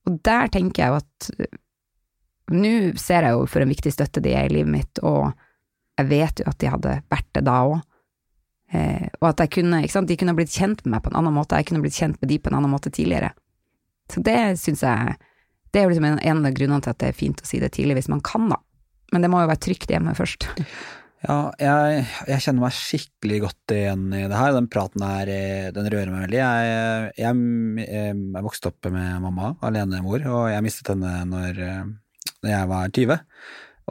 [0.06, 1.62] Og der tenker jeg jo at eh,
[2.46, 5.32] Nå ser jeg jo for en viktig støtte de er i livet mitt, og
[5.98, 7.80] jeg vet jo at de hadde vært det da òg.
[8.70, 11.18] Eh, og at jeg kunne, ikke sant, de kunne blitt kjent med meg på en
[11.18, 13.32] annen måte, jeg kunne blitt kjent med de på en annen måte tidligere.
[14.12, 15.16] Så det syns jeg
[15.74, 17.58] Det er jo liksom en, en av grunnene til at det er fint å si
[17.60, 18.60] det tidlig hvis man kan, da.
[19.12, 20.46] Men det må jo være trygt hjemme først.
[21.26, 24.52] Ja, jeg, jeg kjenner meg skikkelig godt igjen i det her.
[24.54, 26.38] Den praten her, eh, den rører meg veldig.
[26.38, 31.88] Jeg, jeg, jeg vokste opp med mamma, alenemor, og jeg mistet henne når, eh,
[32.44, 33.18] når jeg var 20.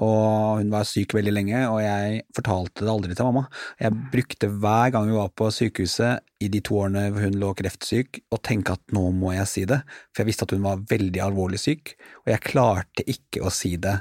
[0.05, 3.45] Og hun var syk veldig lenge, og jeg fortalte det aldri til mamma.
[3.83, 8.23] Jeg brukte hver gang vi var på sykehuset i de to årene hun lå kreftsyk,
[8.31, 9.81] å tenke at nå må jeg si det,
[10.11, 13.75] for jeg visste at hun var veldig alvorlig syk, og jeg klarte ikke å si
[13.79, 13.99] det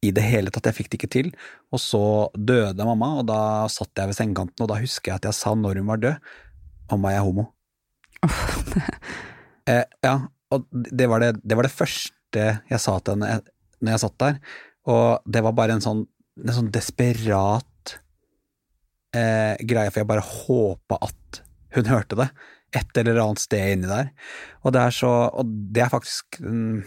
[0.00, 1.30] i det hele tatt, jeg fikk det ikke til.
[1.74, 2.02] Og så
[2.34, 3.40] døde mamma, og da
[3.72, 6.30] satt jeg ved sengekanten, og da husker jeg at jeg sa når hun var død,
[6.92, 7.46] mamma, jeg er homo.
[9.70, 10.14] eh, ja,
[10.50, 13.40] og det var det, det var det første jeg sa til henne
[13.80, 14.40] når jeg satt der,
[14.92, 16.02] og det var bare en sånn,
[16.40, 17.94] en sånn desperat
[19.16, 21.40] eh, greie, for jeg bare håpa at
[21.76, 22.28] hun hørte det,
[22.76, 24.10] et eller annet sted inni der.
[24.62, 26.82] Og det er så, og det er faktisk mm,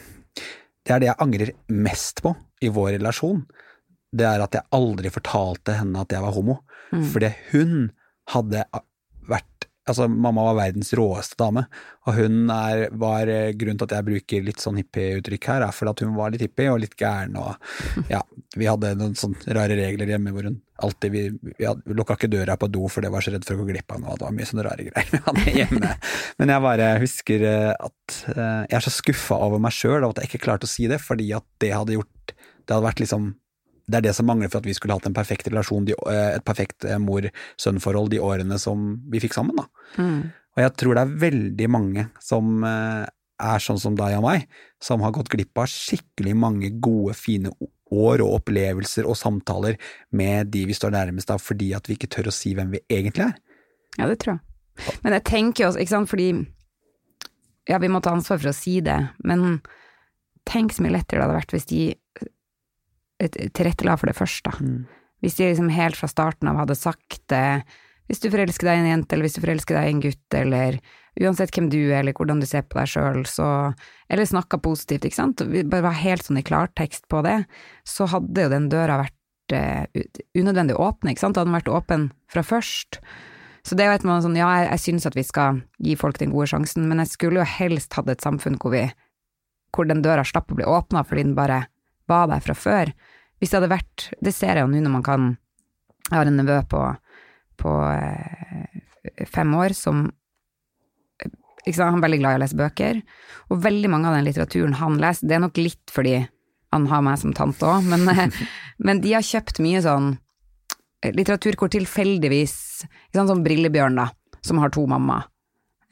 [0.84, 3.44] det er det jeg angrer mest på i vår relasjon.
[4.14, 6.60] Det er at jeg aldri fortalte henne at jeg var homo.
[6.94, 7.06] Mm.
[7.14, 7.78] Fordi hun
[8.34, 8.66] hadde
[9.84, 11.66] Altså, mamma var verdens råeste dame,
[12.08, 15.76] og hun er, var eh, Grunnen til at jeg bruker litt sånn hippieuttrykk her, er
[15.76, 17.58] fordi at hun var litt hippie og litt gæren, og
[18.14, 18.22] ja,
[18.56, 21.22] vi hadde noen sånne rare regler hjemme hvor hun alltid Vi,
[21.60, 23.62] vi, hadde, vi lukka ikke døra på do for det var så redd for å
[23.62, 25.94] gå glipp av noe, det var mye sånne rare greier vi hadde hjemme.
[26.40, 30.16] Men jeg bare husker eh, at eh, jeg er så skuffa over meg sjøl av
[30.16, 33.04] at jeg ikke klarte å si det, fordi at det hadde gjort Det hadde vært
[33.04, 33.34] liksom
[33.88, 36.30] det er det som mangler for at vi skulle hatt en perfekt relasjon, de, eh,
[36.38, 39.60] et perfekt eh, mor-sønn-forhold de årene som vi fikk sammen.
[39.60, 39.68] da.
[39.98, 40.32] Mm.
[40.54, 43.06] Og jeg tror det er veldig mange som eh,
[43.44, 44.48] er sånn som deg og meg,
[44.84, 47.52] som har gått glipp av skikkelig mange gode, fine
[47.94, 49.78] år og opplevelser og samtaler
[50.16, 52.84] med de vi står nærmest av, fordi at vi ikke tør å si hvem vi
[52.88, 53.36] egentlig er.
[54.00, 54.98] Ja, det tror jeg.
[55.04, 56.34] Men jeg tenker også, ikke sant, fordi
[57.64, 59.62] Ja, vi må ta ansvar for å si det, men
[60.44, 61.84] tenk så mye lettere det hadde vært hvis de
[63.32, 64.58] tilrettela for det først, da.
[65.24, 67.64] Hvis de liksom helt fra starten av hadde sagt det,
[68.12, 70.36] hvis du forelsker deg i en jente, eller hvis du forelsker deg i en gutt,
[70.36, 70.80] eller
[71.24, 73.48] uansett hvem du er, eller hvordan du ser på deg sjøl, så
[74.12, 77.46] Eller snakka positivt, ikke sant, vi bare var helt sånn i klartekst på det,
[77.88, 79.88] så hadde jo den døra vært eh,
[80.38, 83.00] unødvendig åpen, ikke sant, hadde den vært åpen fra først.
[83.64, 86.20] Så det er jo et sånn, ja, jeg, jeg syns at vi skal gi folk
[86.20, 88.84] den gode sjansen, men jeg skulle jo helst hatt et samfunn hvor vi
[89.74, 91.64] hvor den døra slapp å bli åpna fordi den bare
[92.12, 92.92] var der fra før.
[93.44, 95.24] Hvis det hadde vært Det ser jeg jo nå når man kan
[96.08, 96.82] Jeg har en nevø på,
[97.60, 100.06] på eh, fem år som
[101.28, 103.02] sant, Han er veldig glad i å lese bøker,
[103.52, 106.18] og veldig mange av den litteraturen han leser, det er nok litt fordi
[106.74, 108.40] han har meg som tante òg, men, eh,
[108.88, 110.10] men de har kjøpt mye sånn
[111.04, 114.10] eh, litteratur hvor tilfeldigvis ikke sant, Sånn Brillebjørn, da,
[114.44, 115.30] som har to mammaer.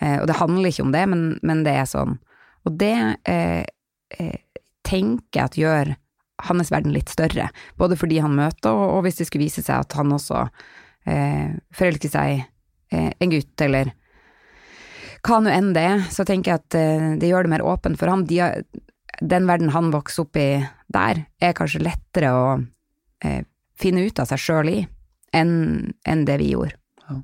[0.01, 2.17] Eh, og det handler ikke om det, men, men det er sånn.
[2.67, 2.95] Og det
[3.29, 3.63] eh,
[4.17, 5.93] eh, tenker jeg at gjør
[6.47, 9.85] hans verden litt større, både fordi han møter, og, og hvis det skulle vise seg
[9.85, 10.45] at han også
[11.09, 12.43] eh, forelsker seg
[12.93, 13.93] eh, en gutt, eller
[15.21, 17.99] hva nå enn det er, så tenker jeg at eh, det gjør det mer åpent
[17.99, 18.25] for ham.
[18.29, 18.41] De
[19.21, 20.49] den verden han vokser opp i
[20.91, 22.45] der, er kanskje lettere å
[23.23, 23.43] eh,
[23.79, 24.79] finne ut av seg sjøl i,
[25.35, 25.53] enn
[26.09, 26.77] en det vi gjorde.
[27.05, 27.19] Ja,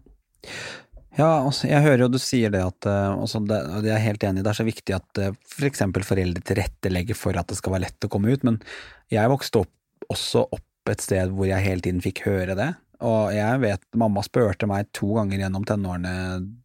[1.25, 3.57] altså, jeg hører jo du sier det at altså, det,
[3.87, 5.81] jeg er helt enig, det er så viktig at f.eks.
[5.81, 8.59] For foreldre tilrettelegger for at det skal være lett å komme ut, men
[9.13, 9.73] jeg vokste opp,
[10.13, 12.69] også opp et sted hvor jeg hele tiden fikk høre det.
[13.05, 16.13] Og jeg vet, mamma spurte meg to ganger gjennom tenårene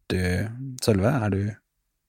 [0.09, 0.21] du,
[0.81, 1.41] Sølve, er du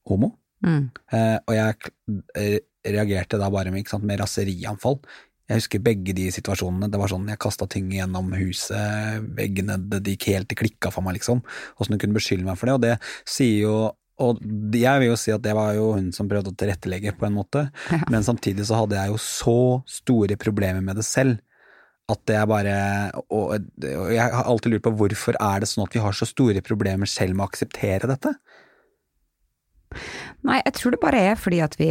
[0.08, 0.32] homo?
[0.64, 0.88] Mm.
[1.12, 4.98] Eh, og jeg reagerte da bare med, sant, med raserianfall.
[5.44, 6.88] Jeg husker begge de situasjonene.
[6.88, 11.04] Det var sånn jeg kasta ting gjennom huset, veggene, det gikk helt til klikka for
[11.04, 11.42] meg, liksom.
[11.76, 12.76] Åssen hun kunne beskylde meg for det.
[12.78, 12.94] Og det
[13.28, 13.76] sier jo
[14.22, 14.38] og
[14.78, 17.34] jeg vil jo si at det var jo hun som prøvde å tilrettelegge, på en
[17.34, 18.04] måte, ja.
[18.12, 19.56] men samtidig så hadde jeg jo så
[19.90, 21.40] store problemer med det selv.
[22.04, 22.72] At det er bare
[23.32, 23.54] Og
[23.88, 27.08] jeg har alltid lurt på hvorfor er det sånn at vi har så store problemer
[27.08, 28.34] selv med å akseptere dette?
[30.44, 31.88] Nei, jeg tror det bare er fordi at vi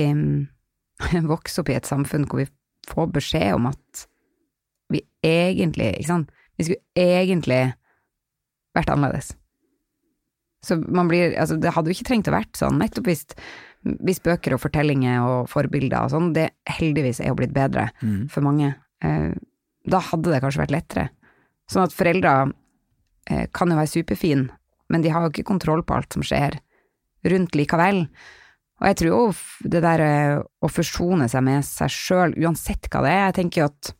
[1.33, 2.45] vokser opp i et samfunn hvor vi
[2.89, 4.07] få beskjed om at
[4.93, 7.61] vi egentlig, ikke sant, vi skulle egentlig
[8.77, 9.33] vært annerledes.
[10.63, 13.25] Så man blir, altså det hadde jo ikke trengt å vært sånn, nettopp hvis,
[14.05, 18.29] hvis bøker og fortellinger og forbilder og sånn, det heldigvis er jo blitt bedre mm.
[18.31, 18.71] for mange,
[19.03, 19.33] eh,
[19.83, 21.07] da hadde det kanskje vært lettere.
[21.71, 22.35] Sånn at foreldre
[23.31, 24.47] eh, kan jo være superfine,
[24.93, 26.59] men de har jo ikke kontroll på alt som skjer
[27.27, 28.05] rundt likevel.
[28.83, 29.19] Og jeg tror jo
[29.71, 33.61] det der eh, å forsone seg med seg sjøl, uansett hva det er Jeg tenker
[33.61, 33.91] jo at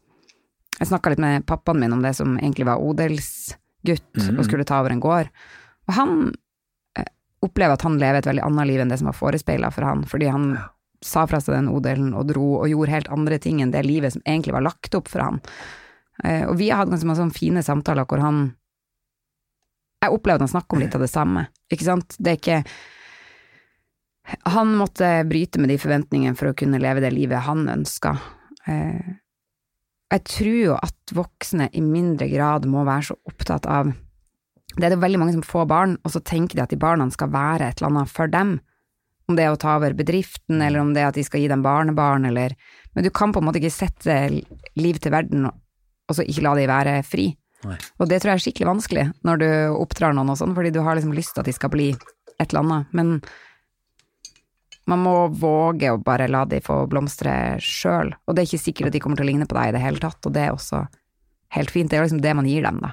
[0.82, 4.36] Jeg snakka litt med pappaen min om det som egentlig var odelsgutt mm.
[4.36, 5.30] og skulle ta over en gård.
[5.88, 6.16] Og han
[7.00, 7.08] eh,
[7.46, 10.04] opplever at han lever et veldig annet liv enn det som var forespeila for han,
[10.10, 10.50] fordi han
[11.04, 14.16] sa fra seg den odelen og dro og gjorde helt andre ting enn det livet
[14.16, 15.40] som egentlig var lagt opp for han.
[16.24, 18.50] Eh, og vi har hatt ganske mange fine samtaler hvor han
[20.04, 22.18] Jeg opplevde han snakket om litt av det samme, ikke sant.
[22.20, 22.58] Det er ikke
[24.24, 28.16] han måtte bryte med de forventningene for å kunne leve det livet han ønska.
[28.68, 29.16] Eh,
[30.14, 33.92] jeg tror jo at voksne i mindre grad må være så opptatt av
[34.74, 37.06] Det er det veldig mange som får barn, og så tenker de at de barna
[37.14, 38.56] skal være et eller annet for dem.
[39.30, 41.50] Om det er å ta over bedriften, eller om det er at de skal gi
[41.52, 42.56] dem barnebarn, eller
[42.96, 44.16] Men du kan på en måte ikke sette
[44.76, 47.30] liv til verden og så ikke la de være fri.
[47.64, 47.78] Nei.
[48.02, 50.82] Og det tror jeg er skikkelig vanskelig når du oppdrar noen og sånn, fordi du
[50.84, 52.96] har liksom lyst til at de skal bli et eller annet.
[52.98, 53.16] Men
[54.90, 58.90] man må våge å bare la de få blomstre sjøl, og det er ikke sikkert
[58.90, 60.56] at de kommer til å ligne på deg i det hele tatt, og det er
[60.56, 60.84] også
[61.58, 61.92] helt fint.
[61.92, 62.92] Det er liksom det man gir dem, da.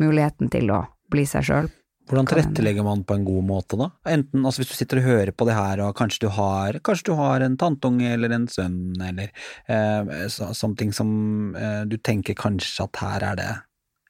[0.00, 1.70] Muligheten til å bli seg sjøl.
[2.10, 3.86] Hvordan tilrettelegger man på en god måte, da?
[4.10, 7.12] Enten altså hvis du sitter og hører på det her, og kanskje du har, kanskje
[7.12, 9.30] du har en tantunge eller en sønn, eller
[9.70, 11.12] eh, sånne ting som
[11.54, 13.52] eh, du tenker kanskje at her er det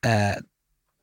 [0.09, 0.39] eh,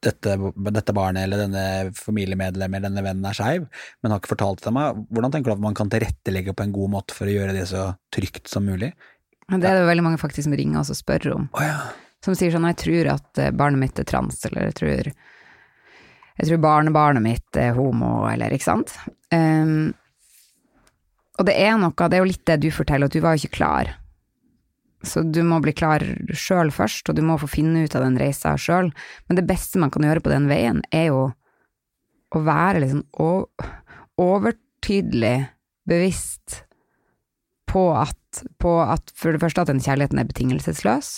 [0.03, 3.67] dette, dette, barnet eller denne familiemedlemmet eller denne vennen er skeiv,
[4.01, 4.99] men har ikke fortalt det til meg.
[5.09, 7.65] Hvordan tenker du at man kan tilrettelegge på en god måte for å gjøre det
[7.71, 8.91] så trygt som mulig?
[9.47, 11.47] Det er det veldig mange faktisk som ringer oss og spør om.
[11.57, 11.79] Oh, ja.
[12.25, 15.11] Som sier sånn 'jeg tror at eh, barnet mitt er trans', eller 'jeg tror,
[16.37, 18.93] jeg tror barnebarnet mitt er homo', eller ikke sant.
[19.31, 19.93] Um,
[21.39, 23.45] og det er noe, det er jo litt det du forteller, at du var jo
[23.45, 23.95] ikke klar
[25.07, 26.03] så du må bli klar
[26.35, 28.91] sjøl først, og du må få finne ut av den reisa sjøl.
[29.27, 31.21] Men det beste man kan gjøre på den veien, er jo
[32.35, 33.03] å være liksom
[34.19, 35.37] overtydelig
[35.87, 36.63] bevisst
[37.67, 41.11] på at, på at, for det første at den kjærligheten er betingelsesløs,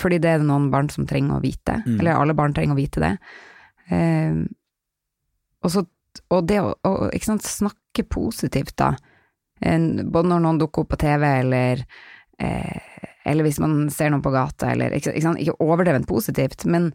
[0.00, 1.98] fordi det er det noen barn som trenger å vite, mm.
[1.98, 3.12] eller alle barn trenger å vite det.
[3.92, 4.38] Eh,
[5.62, 5.84] og, så,
[6.32, 8.94] og det å, å sant, snakke positivt, da,
[9.62, 11.84] både når noen dukker opp på TV, eller
[12.42, 12.91] eh,
[13.28, 16.90] eller hvis man ser noen på gata, eller ikke, ikke, ikke overdrevent positivt, men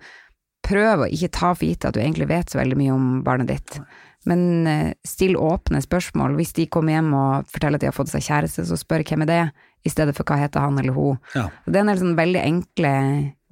[0.68, 3.52] prøv å ikke ta for gitt at du egentlig vet så veldig mye om barnet
[3.52, 3.80] ditt.
[4.28, 6.36] Men eh, still åpne spørsmål.
[6.40, 9.24] Hvis de kommer hjem og forteller at de har fått seg kjæreste, så spør hvem
[9.24, 9.44] er det,
[9.88, 11.22] i stedet for hva heter han eller hun.
[11.38, 11.46] Ja.
[11.66, 12.92] Det er en del sånn veldig enkle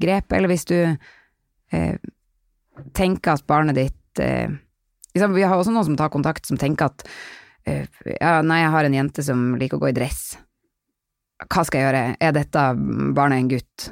[0.02, 0.36] grep.
[0.36, 1.96] Eller hvis du eh,
[2.98, 4.52] tenker at barnet ditt eh,
[5.14, 7.06] liksom, Vi har også noen som tar kontakt, som tenker at
[7.70, 7.86] eh,
[8.18, 10.36] ja, nei, jeg har en jente som liker å gå i dress.
[11.44, 12.66] Hva skal jeg gjøre, er dette
[13.16, 13.88] barnet en gutt?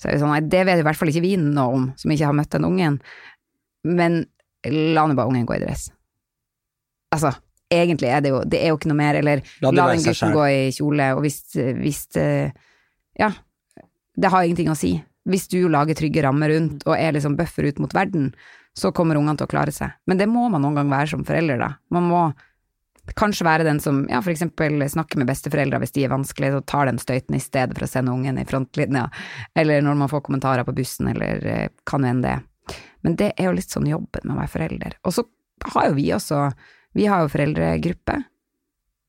[0.00, 2.12] Så er det sånn, nei, det vet i hvert fall ikke vi noe om, som
[2.14, 3.00] ikke har møtt den ungen.
[3.84, 4.22] Men
[4.70, 5.88] la nå bare ungen gå i dress.
[7.12, 7.34] Altså,
[7.72, 10.34] egentlig er det jo, det er jo ikke noe mer, eller La la den gutten
[10.36, 11.42] gå i kjole, og hvis,
[11.82, 12.54] hvis eh,
[13.18, 13.32] Ja,
[14.20, 14.94] det har ingenting å si.
[15.28, 18.30] Hvis du lager trygge rammer rundt og er liksom bøffer ut mot verden,
[18.78, 19.92] så kommer ungene til å klare seg.
[20.08, 21.70] Men det må man noen gang være som forelder, da.
[21.92, 22.22] Man må
[23.18, 26.90] kanskje være den som ja, eksempel snakker med besteforeldre hvis de er vanskelige, og tar
[26.90, 29.08] den støyten i stedet for å sende ungen i frontlinja,
[29.58, 32.38] eller når man får kommentarer på bussen, eller eh, kan enn det.
[33.06, 34.96] Men det er jo litt sånn jobben med å være forelder.
[35.08, 35.24] Og så
[35.74, 36.46] har jo vi også,
[36.96, 38.16] vi har jo foreldregruppe,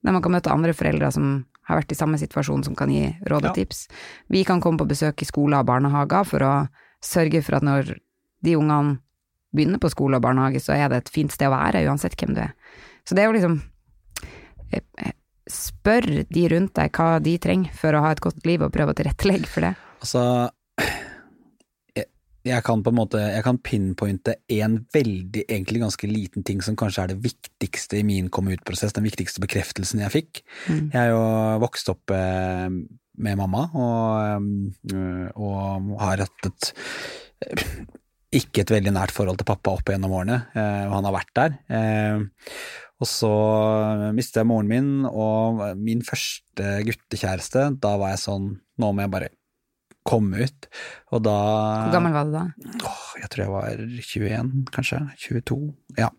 [0.02, 1.34] der man kan møte andre foreldre som
[1.70, 3.88] har vært i samme situasjon, som kan gi råd og Ja.
[4.28, 6.54] Vi kan komme på besøk i skoler og barnehager for å
[7.02, 8.00] sørge for at når
[8.42, 9.00] de ungene
[9.54, 12.34] begynner på skole og barnehage, så er det et fint sted å være, uansett hvem
[12.36, 12.54] du er.
[13.06, 13.62] Så det er jo liksom
[15.52, 18.94] Spør de rundt deg hva de trenger for å ha et godt liv, og prøve
[18.94, 19.72] å tilrettelegge for det.
[20.02, 20.24] Altså,
[21.98, 22.08] jeg,
[22.48, 26.78] jeg kan på en måte Jeg kan pinpointe en veldig, egentlig ganske liten ting som
[26.80, 30.44] kanskje er det viktigste i min komme ut-prosess, den viktigste bekreftelsen jeg fikk.
[30.68, 30.84] Mm.
[30.94, 31.24] Jeg er jo
[31.66, 32.70] vokst opp eh,
[33.22, 34.46] med mamma, og,
[34.94, 36.72] eh, og har hatt et
[38.32, 41.34] ikke et veldig nært forhold til pappa opp gjennom årene, eh, og han har vært
[41.36, 41.58] der.
[43.02, 43.34] Eh, og så
[44.16, 49.14] mistet jeg moren min, og min første guttekjæreste, da var jeg sånn, nå må jeg
[49.14, 49.32] bare
[50.08, 50.68] komme ut.
[51.14, 51.36] Og da
[51.86, 52.44] Hvor gammel var du da?
[52.90, 55.02] Åh, jeg tror jeg var 21, kanskje.
[55.28, 55.58] 22.
[56.00, 56.10] Ja.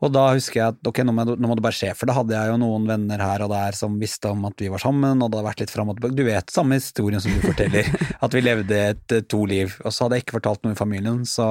[0.00, 2.14] Og da husker jeg at ok, nå må, nå må det bare skje, for da
[2.20, 5.18] hadde jeg jo noen venner her og der som visste om at vi var sammen,
[5.18, 6.18] og det hadde vært litt fram og tilbake.
[6.20, 7.90] Du vet samme historien som du forteller,
[8.24, 9.74] at vi levde et eh, to liv.
[9.82, 11.50] Og så hadde jeg ikke fortalt noe i familien, så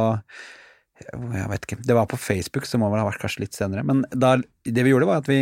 [1.08, 1.80] jeg vet ikke.
[1.88, 3.86] Det var på Facebook, så må vel ha vært kanskje litt senere.
[3.88, 4.36] Men da,
[4.66, 5.42] det vi gjorde, var at vi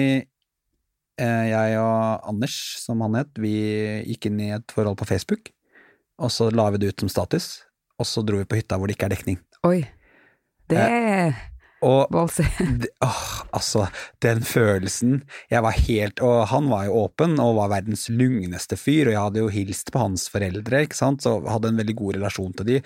[1.17, 3.55] eh, jeg og Anders, som han het, vi
[4.07, 5.51] gikk inn i et forhold på Facebook,
[6.21, 7.51] og så la vi det ut som status,
[7.97, 9.39] og så dro vi på hytta hvor det ikke er dekning.
[9.67, 9.81] Oi.
[10.67, 11.37] Det er
[11.85, 12.09] Og
[12.81, 13.19] det, åh,
[13.55, 13.85] altså,
[14.19, 19.07] den følelsen Jeg var helt Og han var jo åpen og var verdens lugneste fyr,
[19.07, 22.17] og jeg hadde jo hilst på hans foreldre, ikke sant, så hadde en veldig god
[22.19, 22.81] relasjon til de.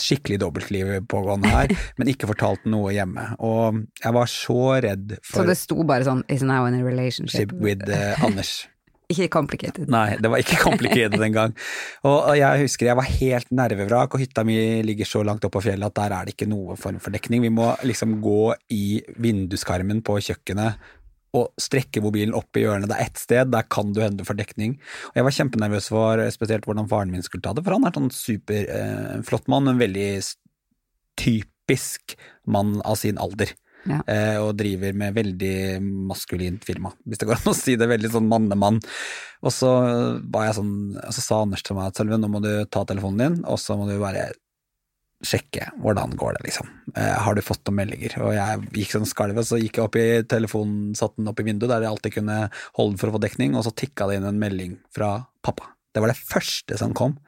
[0.00, 3.26] Skikkelig dobbeltliv pågående her, men ikke fortalt noe hjemme.
[3.44, 7.52] Og jeg var så redd Så det sto bare sånn 'is now in a relationship'.
[7.52, 8.68] with uh, Anders.
[9.12, 9.90] Ikke complicated.
[9.92, 11.52] Nei, det var ikke complicated engang.
[12.06, 15.52] Og, og jeg husker jeg var helt nervevrak, og hytta mi ligger så langt opp
[15.58, 17.44] på fjellet at der er det ikke noe form for dekning.
[17.44, 20.80] Vi må liksom gå i vinduskarmen på kjøkkenet
[21.36, 22.90] og strekke mobilen opp i hjørnet.
[22.90, 24.76] Det er ett sted, der kan du hende for dekning.
[25.12, 27.96] Og jeg var kjempenervøs for spesielt hvordan faren min skulle ta det, for han er
[27.96, 30.10] sånn superflott eh, mann, en veldig
[31.20, 33.54] typisk mann av sin alder.
[33.88, 33.98] Ja.
[34.06, 35.56] Eh, og driver med veldig
[36.10, 37.88] maskulint firma, hvis det går an å si det.
[37.90, 38.78] Veldig sånn mannemann.
[39.42, 39.72] Og så
[40.30, 42.84] var jeg sånn, og så sa Anders til meg at Sølve, nå må du ta
[42.86, 44.30] telefonen din, og så må du bare
[45.22, 46.68] sjekke hvordan går det, liksom.
[46.96, 48.16] Eh, har du fått noen meldinger?
[48.26, 51.40] Og jeg gikk sånn skalv, og så gikk jeg opp i telefonen, satte den opp
[51.42, 52.38] i vinduet, der jeg alltid kunne
[52.78, 55.14] holde for å få dekning, og så tikka det inn en melding fra
[55.46, 55.70] pappa.
[55.94, 57.18] Det var det første som kom.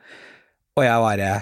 [0.79, 1.33] Og jeg bare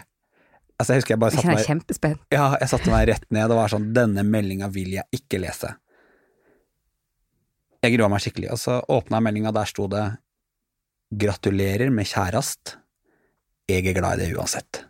[0.81, 2.23] Altså, jeg husker jeg bare satte meg kjempespent.
[2.35, 5.69] ja, jeg satte meg rett ned og var sånn, denne meldinga vil jeg ikke lese.
[7.85, 10.03] Jeg grua meg skikkelig, og så åpna jeg meldinga, der sto det
[11.23, 12.77] gratulerer med kjærast,
[13.71, 14.83] jeg er glad i det uansett.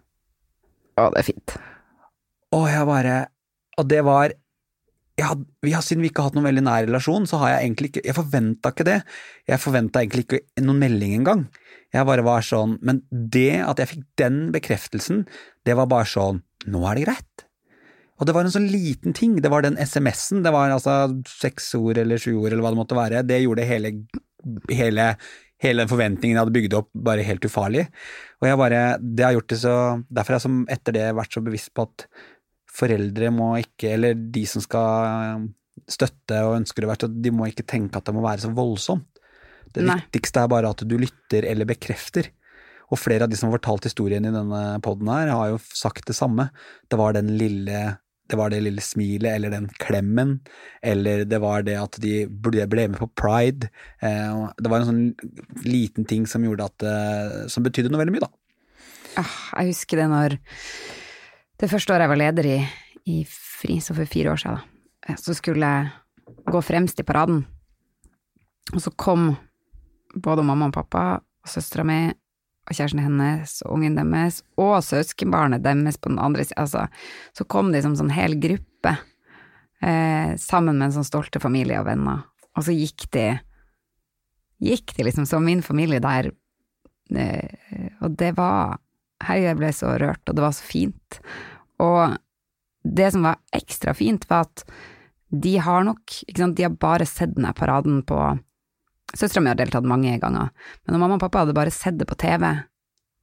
[1.00, 1.56] Å, det er fint.
[2.52, 3.18] Og jeg bare,
[3.80, 4.34] og det var,
[5.18, 7.54] jeg had, vi har, siden vi ikke har hatt noen veldig nær relasjon, så har
[7.54, 8.98] jeg egentlig ikke, jeg forventa ikke det.
[9.48, 11.46] Jeg forventa egentlig ikke noen melding engang.
[11.92, 15.24] Jeg bare var sånn, men det at jeg fikk den bekreftelsen,
[15.68, 17.46] det var bare sånn, nå er det greit.
[18.20, 20.94] Og det var en sånn liten ting, det var den SMS-en, det var altså
[21.26, 23.90] seks ord eller sju ord eller hva det måtte være, det gjorde hele,
[24.70, 25.08] hele,
[25.62, 27.86] hele den forventningen jeg hadde bygd opp bare helt ufarlig.
[28.42, 29.74] Og jeg bare, det har gjort det så,
[30.10, 32.06] derfor har jeg som etter det vært så bevisst på at
[32.72, 35.48] foreldre må ikke, eller de som skal
[35.90, 39.08] støtte og ønsker det vært, de må ikke tenke at det må være så voldsomt.
[39.72, 39.96] Det Nei.
[40.02, 42.28] viktigste er bare at du lytter eller bekrefter.
[42.92, 46.10] Og flere av de som har fortalt historien i denne poden her, har jo sagt
[46.10, 46.50] det samme.
[46.92, 47.78] Det var den lille
[48.32, 50.38] det var det lille smilet, eller den klemmen,
[50.82, 53.68] eller det var det at de ble med på pride.
[54.00, 58.14] Eh, Det var en sånn liten ting som gjorde at eh, Som betydde noe veldig
[58.16, 58.32] mye, da.
[59.20, 60.38] Ah, jeg husker det når
[61.60, 62.58] det første året jeg var leder i,
[63.12, 64.56] i FRI, så for fire år siden,
[65.06, 65.92] da, så skulle jeg
[66.48, 67.44] gå fremst i paraden.
[68.72, 69.34] Og så kom
[70.16, 72.00] både mamma og pappa og søstera mi
[72.62, 76.62] og kjæresten hennes og ungen deres og søskenbarnet deres på den andre sida.
[76.62, 76.86] Altså,
[77.34, 78.96] så kom de som sånn hel gruppe,
[79.82, 82.22] eh, sammen med en sånn stolte familie og venner.
[82.56, 83.26] Og så gikk de
[84.62, 86.28] Gikk de liksom som min familie der,
[87.18, 88.78] eh, og det var
[89.22, 91.18] Herregud, jeg ble så rørt, og det var så fint.
[91.82, 92.14] Og
[92.82, 94.64] det som var ekstra fint, var at
[95.32, 98.18] de har nok ikke sant, De har bare sett denne paraden på
[99.14, 100.50] Søstera mi har deltatt mange ganger,
[100.88, 102.46] men mamma og pappa hadde bare sett det på TV,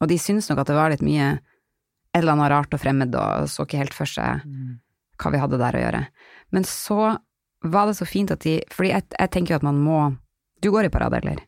[0.02, 1.32] og de syntes nok at det var litt mye
[2.14, 4.46] et eller annet rart og fremmed, og så ikke helt for seg
[5.20, 6.04] hva vi hadde der å gjøre.
[6.56, 7.18] Men så
[7.66, 9.98] var det så fint at de Fordi jeg, jeg tenker jo at man må
[10.64, 11.42] Du går i parade, eller?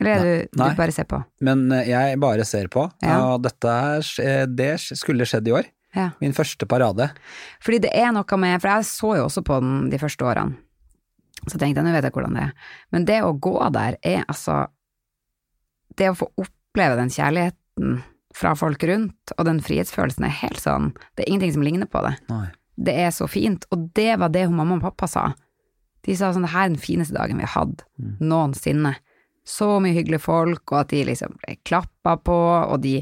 [0.00, 1.18] Eller er du, du bare ser på?
[1.44, 3.18] Men eh, jeg bare ser på, Ja.
[3.34, 5.68] og dette er, eh, det skulle skjedd i år.
[5.96, 6.10] Ja.
[6.20, 7.10] Min første parade.
[7.64, 10.56] Fordi det er noe med For jeg så jo også på den de første årene.
[11.48, 12.52] Så tenkte jeg, nå vet jeg hvordan det er.
[12.94, 14.66] Men det å gå der er altså
[15.98, 17.98] Det å få oppleve den kjærligheten
[18.38, 22.02] fra folk rundt, og den frihetsfølelsen er helt sånn Det er ingenting som ligner på
[22.04, 22.14] det.
[22.30, 22.46] Nei.
[22.78, 23.64] Det er så fint.
[23.74, 25.24] Og det var det hun mamma og pappa sa.
[26.06, 27.82] De sa sånn, det her er den fineste dagen vi har hatt
[28.22, 28.94] noensinne.
[29.48, 32.98] Så mye hyggelige folk, og at de liksom ble klappa på, og de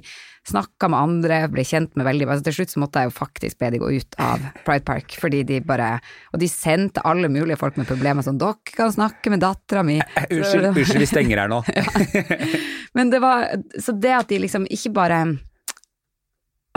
[0.47, 3.59] snakka med andre, ble kjent med veldig altså Til slutt så måtte jeg jo faktisk
[3.59, 5.97] be de gå ut av Pride Park, fordi de bare
[6.33, 9.99] Og de sendte alle mulige folk med problemer sånn 'Dere kan snakke med dattera mi'.
[10.31, 11.63] Unnskyld, unnskyld, vi stenger her nå.
[12.97, 13.49] Men det var
[13.83, 15.21] Så det at de liksom ikke bare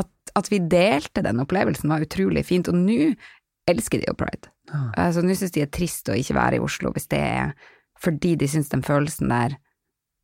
[0.02, 3.14] At, at vi delte den opplevelsen var utrolig fint, og nå
[3.70, 4.50] elsker de jo pride.
[4.98, 7.54] Altså nå syns de er trist å ikke være i Oslo hvis det er
[8.04, 9.58] fordi de syns den følelsen der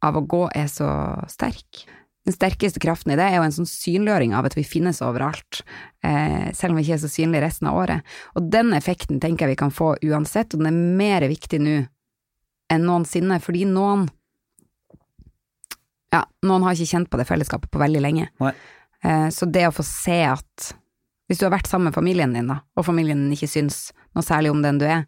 [0.05, 0.89] av å gå er så
[1.31, 1.85] sterk.
[2.25, 5.61] Den sterkeste kraften i det er jo en sånn synliggjøring av at vi finnes overalt,
[6.03, 8.15] eh, selv om vi ikke er så synlige resten av året.
[8.33, 11.75] Og den effekten tenker jeg vi kan få uansett, og den er mer viktig nå
[12.73, 14.07] enn noensinne, fordi noen
[16.15, 18.29] ja, noen har ikke kjent på det fellesskapet på veldig lenge.
[19.03, 20.73] Eh, Så det å få se at
[21.27, 24.23] hvis du har vært sammen med familien din, da, og familien din ikke syns noe
[24.25, 25.05] særlig om den du er,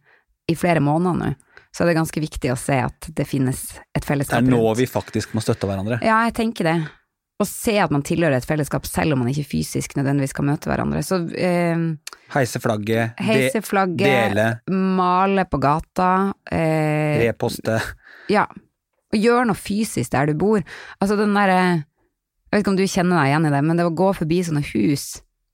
[0.49, 1.33] i flere måneder nå,
[1.75, 3.63] så er det ganske viktig å se at det finnes
[3.95, 4.41] et fellesskap.
[4.41, 5.99] Det er nå vi faktisk må støtte hverandre.
[6.05, 6.77] Ja, jeg tenker det.
[7.37, 10.71] Å se at man tilhører et fellesskap selv om man ikke fysisk nødvendigvis kan møte
[10.71, 11.03] hverandre.
[11.05, 11.77] Så eh,
[12.33, 17.77] Heise flagget, heise flagget, dele, male på gata, eh, reposte.
[18.33, 18.47] ja,
[19.13, 20.65] og gjør noe fysisk der du bor.
[20.99, 21.61] Altså den derre
[22.47, 24.37] Jeg vet ikke om du kjenner deg igjen i det, men det å gå forbi
[24.47, 25.07] sånne hus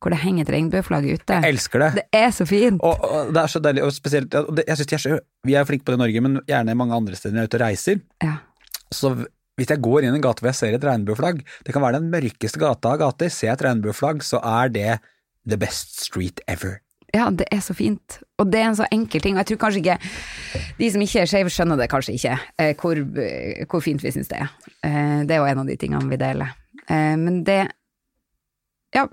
[0.03, 1.91] hvor det henger et regnbueflagg ute, Jeg elsker det.
[2.01, 2.81] det er så fint.
[2.83, 5.65] Og, og det er så deilig, og spesielt det, jeg synes er så, Vi er
[5.69, 7.65] flinke på det i Norge, men gjerne mange andre steder når jeg er ute og
[7.67, 8.03] reiser.
[8.23, 8.35] Ja.
[8.93, 9.13] Så
[9.57, 11.99] hvis jeg går inn i en gate hvor jeg ser et regnbueflagg, det kan være
[12.01, 14.99] den mørkeste gata av gater, ser jeg et regnbueflagg, så er det
[15.47, 16.79] the best street ever.
[17.13, 18.15] Ja, det er så fint.
[18.41, 19.35] Og det er en så enkel ting.
[19.37, 19.97] Og jeg tror kanskje ikke
[20.79, 24.09] De som ikke er skeive, skjønner det kanskje ikke, eh, hvor, eh, hvor fint vi
[24.15, 24.49] syns det er.
[24.81, 26.55] Eh, det er jo en av de tingene vi deler.
[26.89, 27.59] Eh, men det
[28.95, 29.05] Ja,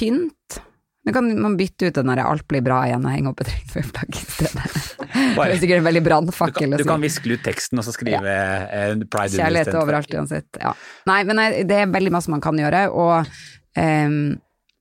[0.00, 0.60] pynt.
[1.04, 3.48] Nå kan man bytte ut den der 'alt blir bra' igjen og henge opp et
[3.54, 4.82] regnbueflagg i stedet.
[5.40, 8.92] Det er sikkert en veldig brannfakkel du kan viskle ut teksten og så skrive eh,
[9.10, 10.60] pride Kjærlighet overalt uansett.
[10.60, 10.74] Ja.
[11.08, 13.26] Nei, men det er veldig masse man kan gjøre, og
[13.76, 14.36] um,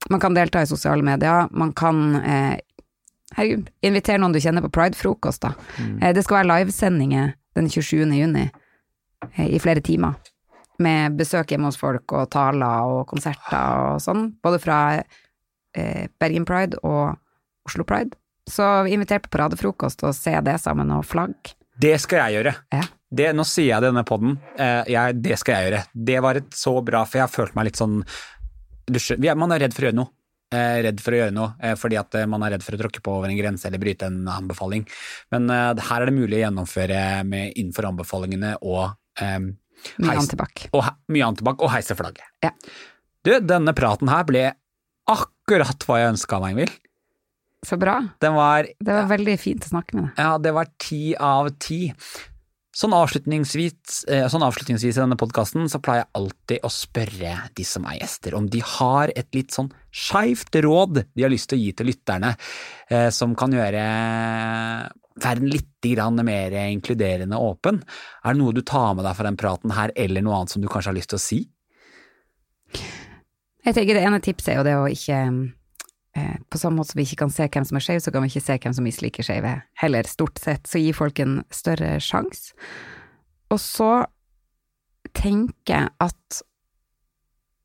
[0.10, 1.48] man kan delta i sosiale medier.
[1.52, 2.56] Man kan uh,
[3.36, 5.48] herregud, invitere noen du kjenner på Pride-frokost,
[5.80, 5.98] Mm.
[6.04, 8.06] Uh, det skal være livesendinger den 27.
[8.20, 10.20] juni uh, i flere timer.
[10.80, 14.30] Med besøk hjemme hos folk og taler og konserter og sånn.
[14.44, 17.18] Både fra eh, Bergen Pride og
[17.68, 18.16] Oslo Pride.
[18.50, 21.54] Så inviter på paradefrokost og se det sammen, og flagg.
[21.80, 22.56] Det skal jeg gjøre.
[22.74, 22.86] Ja.
[23.10, 24.38] Det, nå sier jeg det i denne poden.
[24.58, 25.84] Eh, det skal jeg gjøre.
[26.12, 28.02] Det var et så bra, for jeg har følt meg litt sånn
[29.38, 30.14] Man er redd for å gjøre noe.
[30.50, 32.80] Eh, redd for å gjøre noe eh, fordi at eh, man er redd for å
[32.80, 34.88] tråkke på over en grense eller bryte en anbefaling.
[35.30, 38.96] Men her er det mulig å gjennomføre med innenfor anbefalingene og
[40.00, 40.68] Mye heis- antibac.
[40.74, 42.26] og, mye antibac og heise flagget.
[42.44, 42.52] Ja.
[43.26, 44.46] Du, denne praten her ble
[45.10, 46.76] akkurat hva jeg ønska meg, Ingvild.
[47.68, 47.98] Så bra.
[48.24, 50.20] Den var Det var veldig fint å snakke med deg.
[50.24, 51.82] Ja, det var ti av ti.
[52.70, 57.66] Sånn avslutningsvis, eh, sånn avslutningsvis i denne podkasten så pleier jeg alltid å spørre de
[57.66, 61.58] som er gjester, om de har et litt sånn skeivt råd de har lyst til
[61.58, 62.36] å gi til lytterne,
[62.92, 65.66] eh, som kan gjøre verden litt
[66.24, 67.82] mer inkluderende og åpen.
[68.24, 70.62] Er det noe du tar med deg fra den praten her, eller noe annet som
[70.62, 71.50] du kanskje har lyst til å si?
[73.66, 75.50] Jeg tenker det ene tipset er jo det å ikke
[76.50, 78.32] På samme måte som vi ikke kan se hvem som er skeiv, så kan vi
[78.32, 79.56] ikke se hvem som misliker skeive.
[79.82, 80.68] Heller stort sett.
[80.70, 82.56] Så gi folk en større sjanse.
[83.50, 83.92] Og så
[85.18, 86.42] tenker jeg at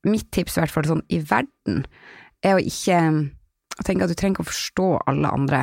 [0.08, 1.84] mitt tips, i hvert fall sånn i verden,
[2.44, 3.00] er å ikke
[3.84, 5.62] tenke at du trenger ikke å forstå alle andre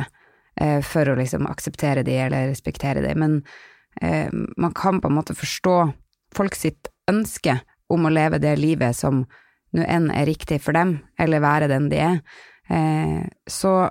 [0.60, 3.38] eh, for å liksom akseptere de eller respektere de, men
[4.02, 5.76] eh, man kan på en måte forstå
[6.36, 7.60] folk sitt ønske
[7.92, 9.24] om å leve det livet som
[9.72, 12.18] nå enn er riktig for dem, eller være den de er.
[12.72, 13.20] Eh,
[13.50, 13.90] så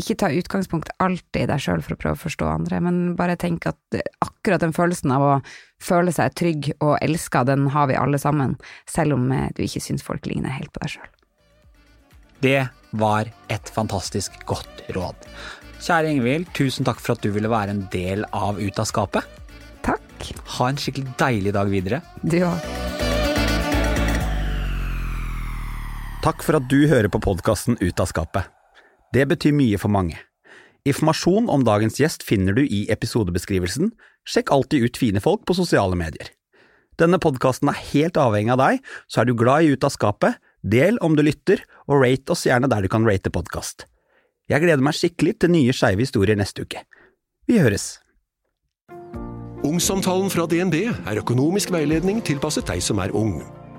[0.00, 3.36] ikke ta utgangspunkt alltid i deg sjøl for å prøve å forstå andre, men bare
[3.40, 5.32] tenk at akkurat den følelsen av å
[5.82, 8.56] føle seg trygg og elska, den har vi alle sammen,
[8.88, 11.10] selv om eh, du ikke syns folk ligner helt på deg sjøl.
[12.42, 12.62] Det
[12.98, 15.28] var et fantastisk godt råd.
[15.82, 19.40] Kjære Ingvild, tusen takk for at du ville være en del av Ut av skapet.
[19.86, 20.28] Takk.
[20.58, 22.02] Ha en skikkelig deilig dag videre.
[22.22, 23.11] Du òg.
[26.22, 28.46] Takk for at du hører på podkasten Ut av skapet.
[29.10, 30.20] Det betyr mye for mange.
[30.86, 33.90] Informasjon om dagens gjest finner du i episodebeskrivelsen.
[34.22, 36.30] Sjekk alltid ut fine folk på sosiale medier.
[37.00, 38.78] Denne podkasten er helt avhengig av deg,
[39.10, 42.44] så er du glad i Ut av skapet, del om du lytter, og rate oss
[42.46, 43.88] gjerne der du kan rate podkast.
[44.46, 46.84] Jeg gleder meg skikkelig til nye skeive historier neste uke.
[47.50, 47.96] Vi høres!
[49.66, 53.40] Ungsamtalen fra DNB er økonomisk veiledning tilpasset deg som er ung.